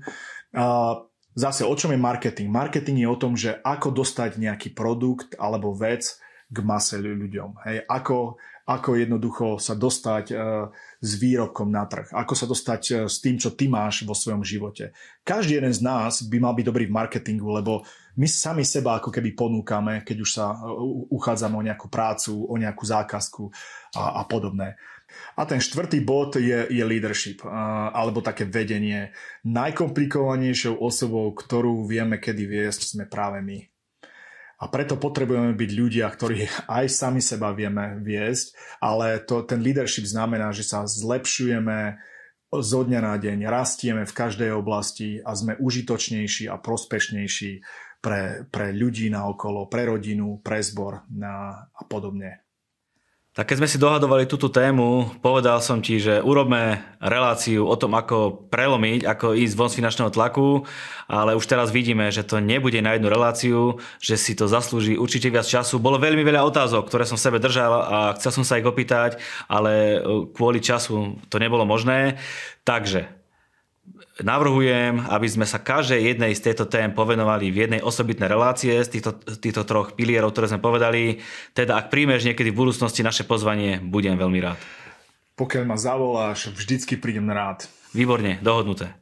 A 0.54 1.02
zase, 1.34 1.66
o 1.66 1.74
čom 1.74 1.90
je 1.90 1.98
marketing? 1.98 2.46
Marketing 2.46 3.02
je 3.02 3.08
o 3.10 3.18
tom, 3.18 3.34
že 3.34 3.58
ako 3.66 3.90
dostať 3.90 4.38
nejaký 4.38 4.70
produkt 4.70 5.34
alebo 5.34 5.74
vec 5.74 6.14
k 6.46 6.58
mase 6.62 7.02
ľuďom. 7.02 7.58
Hej, 7.66 7.82
ako, 7.90 8.38
ako 8.70 8.90
jednoducho 8.94 9.46
sa 9.58 9.74
dostať 9.74 10.24
e, 10.30 10.34
s 11.02 11.10
výrobkom 11.18 11.66
na 11.66 11.82
trh, 11.90 12.14
ako 12.14 12.32
sa 12.38 12.46
dostať 12.46 12.82
e, 12.86 12.92
s 13.10 13.18
tým, 13.18 13.34
čo 13.34 13.58
ty 13.58 13.66
máš 13.66 14.06
vo 14.06 14.14
svojom 14.14 14.46
živote. 14.46 14.94
Každý 15.26 15.58
jeden 15.58 15.74
z 15.74 15.82
nás 15.82 16.22
by 16.22 16.38
mal 16.38 16.54
byť 16.54 16.66
dobrý 16.66 16.86
v 16.86 16.94
marketingu, 16.94 17.50
lebo 17.50 17.82
my 18.14 18.26
sami 18.30 18.62
seba 18.62 19.02
ako 19.02 19.10
keby 19.10 19.34
ponúkame, 19.34 20.06
keď 20.06 20.16
už 20.22 20.30
sa 20.30 20.54
e, 20.54 20.56
uchádzame 21.10 21.58
o 21.58 21.66
nejakú 21.66 21.90
prácu, 21.90 22.46
o 22.46 22.54
nejakú 22.54 22.86
zákazku 22.86 23.50
a, 23.98 24.22
a 24.22 24.30
podobné. 24.30 24.78
A 25.34 25.46
ten 25.46 25.58
štvrtý 25.58 26.02
bod 26.02 26.38
je, 26.38 26.66
je 26.66 26.84
leadership, 26.84 27.46
alebo 27.46 28.20
také 28.20 28.42
vedenie. 28.42 29.14
Najkomplikovanejšou 29.46 30.82
osobou, 30.82 31.30
ktorú 31.30 31.86
vieme 31.86 32.18
kedy 32.18 32.42
viesť, 32.42 32.82
sme 32.84 33.04
práve 33.06 33.38
my. 33.40 33.75
A 34.56 34.72
preto 34.72 34.96
potrebujeme 34.96 35.52
byť 35.52 35.70
ľudia, 35.76 36.06
ktorí 36.08 36.48
aj 36.80 36.86
sami 36.88 37.20
seba 37.20 37.52
vieme 37.52 38.00
viesť, 38.00 38.56
ale 38.80 39.20
to, 39.24 39.44
ten 39.44 39.60
leadership 39.60 40.08
znamená, 40.08 40.54
že 40.54 40.64
sa 40.64 40.88
zlepšujeme 40.88 42.00
zo 42.46 42.80
dňa 42.86 43.00
na 43.02 43.14
deň, 43.18 43.50
rastieme 43.50 44.06
v 44.06 44.16
každej 44.16 44.50
oblasti 44.54 45.18
a 45.20 45.34
sme 45.34 45.58
užitočnejší 45.58 46.46
a 46.46 46.56
prospešnejší 46.56 47.52
pre, 48.00 48.46
pre 48.48 48.70
ľudí 48.70 49.10
na 49.10 49.26
okolo, 49.26 49.66
pre 49.66 49.90
rodinu, 49.90 50.38
pre 50.40 50.62
zbor 50.62 51.04
a, 51.04 51.34
a 51.66 51.82
podobne. 51.90 52.45
Tak 53.36 53.52
keď 53.52 53.56
sme 53.60 53.68
si 53.68 53.76
dohadovali 53.76 54.24
túto 54.24 54.48
tému, 54.48 55.12
povedal 55.20 55.60
som 55.60 55.84
ti, 55.84 56.00
že 56.00 56.24
urobme 56.24 56.80
reláciu 57.04 57.68
o 57.68 57.76
tom, 57.76 57.92
ako 57.92 58.48
prelomiť, 58.48 59.04
ako 59.04 59.36
ísť 59.36 59.52
von 59.60 59.68
z 59.68 59.76
finančného 59.76 60.08
tlaku, 60.08 60.64
ale 61.04 61.36
už 61.36 61.44
teraz 61.44 61.68
vidíme, 61.68 62.08
že 62.08 62.24
to 62.24 62.40
nebude 62.40 62.80
na 62.80 62.96
jednu 62.96 63.12
reláciu, 63.12 63.76
že 64.00 64.16
si 64.16 64.32
to 64.32 64.48
zaslúži 64.48 64.96
určite 64.96 65.28
viac 65.28 65.44
času. 65.44 65.76
Bolo 65.76 66.00
veľmi 66.00 66.24
veľa 66.24 66.48
otázok, 66.48 66.88
ktoré 66.88 67.04
som 67.04 67.20
v 67.20 67.28
sebe 67.28 67.36
držal 67.36 67.72
a 67.76 67.98
chcel 68.16 68.40
som 68.40 68.44
sa 68.48 68.56
ich 68.56 68.64
opýtať, 68.64 69.20
ale 69.52 70.00
kvôli 70.32 70.64
času 70.64 71.20
to 71.28 71.36
nebolo 71.36 71.68
možné. 71.68 72.16
Takže 72.64 73.04
navrhujem, 74.20 75.04
aby 75.12 75.28
sme 75.28 75.44
sa 75.44 75.60
každej 75.60 76.14
jednej 76.14 76.32
z 76.32 76.50
tejto 76.50 76.64
tém 76.64 76.92
povenovali 76.92 77.52
v 77.52 77.68
jednej 77.68 77.80
osobitnej 77.84 78.32
relácie 78.32 78.72
z 78.80 78.88
týchto, 78.96 79.16
týchto 79.40 79.68
troch 79.68 79.92
pilierov, 79.92 80.32
ktoré 80.32 80.48
sme 80.48 80.60
povedali. 80.60 81.20
Teda 81.52 81.76
ak 81.76 81.92
príjmeš 81.92 82.24
niekedy 82.24 82.48
v 82.52 82.60
budúcnosti 82.64 83.04
naše 83.04 83.28
pozvanie, 83.28 83.80
budem 83.80 84.16
veľmi 84.16 84.38
rád. 84.40 84.58
Pokiaľ 85.36 85.64
ma 85.68 85.76
zavoláš, 85.76 86.48
vždycky 86.48 86.96
prídem 86.96 87.28
rád. 87.28 87.68
Výborne, 87.92 88.40
dohodnuté. 88.40 88.96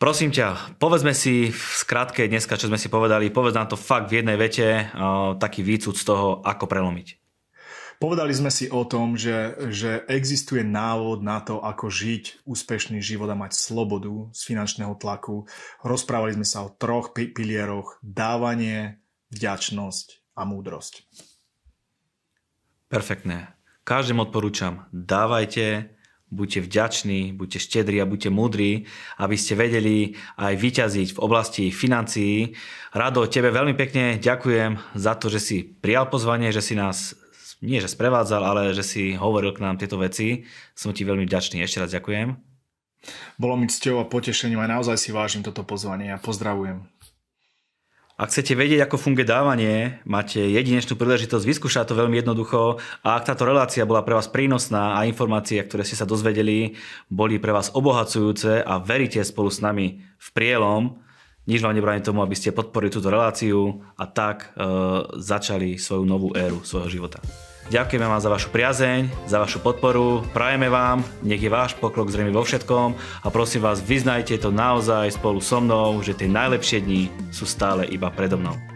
Prosím 0.00 0.32
ťa, 0.32 0.76
povedzme 0.76 1.16
si 1.16 1.48
v 1.48 1.62
skratke 1.80 2.28
dneska, 2.28 2.60
čo 2.60 2.68
sme 2.68 2.76
si 2.76 2.92
povedali, 2.92 3.32
povedz 3.32 3.56
nám 3.56 3.72
to 3.72 3.80
fakt 3.80 4.12
v 4.12 4.20
jednej 4.20 4.36
vete, 4.36 4.92
taký 5.40 5.64
výcud 5.64 5.96
z 5.96 6.04
toho, 6.04 6.44
ako 6.44 6.68
prelomiť. 6.68 7.23
Povedali 8.02 8.34
sme 8.34 8.50
si 8.50 8.66
o 8.68 8.82
tom, 8.84 9.14
že, 9.14 9.54
že 9.70 10.02
existuje 10.10 10.66
návod 10.66 11.22
na 11.22 11.40
to, 11.40 11.62
ako 11.62 11.88
žiť 11.88 12.44
úspešný 12.44 12.98
život 12.98 13.30
a 13.30 13.38
mať 13.38 13.54
slobodu 13.54 14.30
z 14.34 14.40
finančného 14.44 14.94
tlaku. 14.98 15.46
Rozprávali 15.86 16.34
sme 16.34 16.46
sa 16.46 16.66
o 16.66 16.74
troch 16.74 17.14
pilieroch. 17.14 17.96
Dávanie, 18.02 19.00
vďačnosť 19.30 20.36
a 20.38 20.42
múdrosť. 20.42 21.06
Perfektné. 22.90 23.54
Každému 23.84 24.30
odporúčam, 24.30 24.88
dávajte, 24.96 25.92
buďte 26.32 26.60
vďační, 26.64 27.20
buďte 27.36 27.58
štedrí 27.60 28.00
a 28.00 28.08
buďte 28.08 28.30
múdri, 28.32 28.88
aby 29.20 29.36
ste 29.38 29.54
vedeli 29.54 30.16
aj 30.40 30.54
vyťaziť 30.56 31.08
v 31.14 31.22
oblasti 31.22 31.64
financií. 31.68 32.56
Rado, 32.96 33.28
tebe 33.28 33.52
veľmi 33.52 33.76
pekne 33.76 34.16
ďakujem 34.18 34.80
za 34.96 35.14
to, 35.20 35.28
že 35.28 35.40
si 35.40 35.56
prijal 35.62 36.08
pozvanie, 36.08 36.48
že 36.50 36.64
si 36.64 36.74
nás 36.74 37.12
nie 37.64 37.80
že 37.80 37.88
sprevádzal, 37.88 38.42
ale 38.44 38.62
že 38.76 38.84
si 38.84 39.02
hovoril 39.16 39.56
k 39.56 39.64
nám 39.64 39.80
tieto 39.80 39.96
veci. 39.96 40.44
Som 40.76 40.92
ti 40.92 41.02
veľmi 41.02 41.24
vďačný. 41.24 41.64
Ešte 41.64 41.80
raz 41.80 41.90
ďakujem. 41.90 42.36
Bolo 43.36 43.54
mi 43.56 43.66
cťou 43.68 44.00
a 44.00 44.08
potešením 44.08 44.60
a 44.60 44.70
naozaj 44.70 44.96
si 45.00 45.10
vážim 45.12 45.44
toto 45.44 45.64
pozvanie 45.64 46.12
a 46.12 46.20
pozdravujem. 46.20 46.84
Ak 48.14 48.30
chcete 48.30 48.54
vedieť, 48.54 48.86
ako 48.86 48.94
funguje 48.94 49.26
dávanie, 49.26 49.98
máte 50.06 50.38
jedinečnú 50.38 50.94
príležitosť 50.94 51.42
vyskúšať 51.42 51.90
to 51.90 51.98
veľmi 51.98 52.22
jednoducho 52.22 52.78
a 53.02 53.18
ak 53.18 53.26
táto 53.26 53.42
relácia 53.42 53.82
bola 53.82 54.06
pre 54.06 54.14
vás 54.14 54.30
prínosná 54.30 54.94
a 54.94 55.02
informácie, 55.02 55.58
ktoré 55.58 55.82
ste 55.82 55.98
sa 55.98 56.06
dozvedeli, 56.06 56.78
boli 57.10 57.42
pre 57.42 57.50
vás 57.50 57.74
obohacujúce 57.74 58.62
a 58.62 58.78
veríte 58.78 59.18
spolu 59.26 59.50
s 59.50 59.58
nami 59.58 59.98
v 59.98 60.28
prielom, 60.30 61.02
nič 61.50 61.58
vám 61.58 61.74
nebráni 61.74 62.06
tomu, 62.06 62.22
aby 62.22 62.38
ste 62.38 62.54
podporili 62.54 62.94
túto 62.94 63.10
reláciu 63.10 63.82
a 63.98 64.06
tak 64.06 64.54
e, 64.54 64.62
začali 65.18 65.74
svoju 65.74 66.06
novú 66.06 66.30
éru 66.38 66.62
svojho 66.62 66.88
života. 66.88 67.18
Ďakujeme 67.64 68.04
vám 68.04 68.20
za 68.20 68.28
vašu 68.28 68.52
priazeň, 68.52 69.08
za 69.24 69.40
vašu 69.40 69.56
podporu, 69.64 70.20
prajeme 70.36 70.68
vám, 70.68 71.00
nech 71.24 71.40
je 71.40 71.48
váš 71.48 71.72
pokrok 71.72 72.12
zrejme 72.12 72.28
vo 72.28 72.44
všetkom 72.44 72.92
a 73.24 73.26
prosím 73.32 73.64
vás, 73.64 73.80
vyznajte 73.80 74.36
to 74.36 74.52
naozaj 74.52 75.16
spolu 75.16 75.40
so 75.40 75.64
mnou, 75.64 76.04
že 76.04 76.12
tie 76.12 76.28
najlepšie 76.28 76.84
dni 76.84 77.08
sú 77.32 77.48
stále 77.48 77.88
iba 77.88 78.12
predo 78.12 78.36
mnou. 78.36 78.73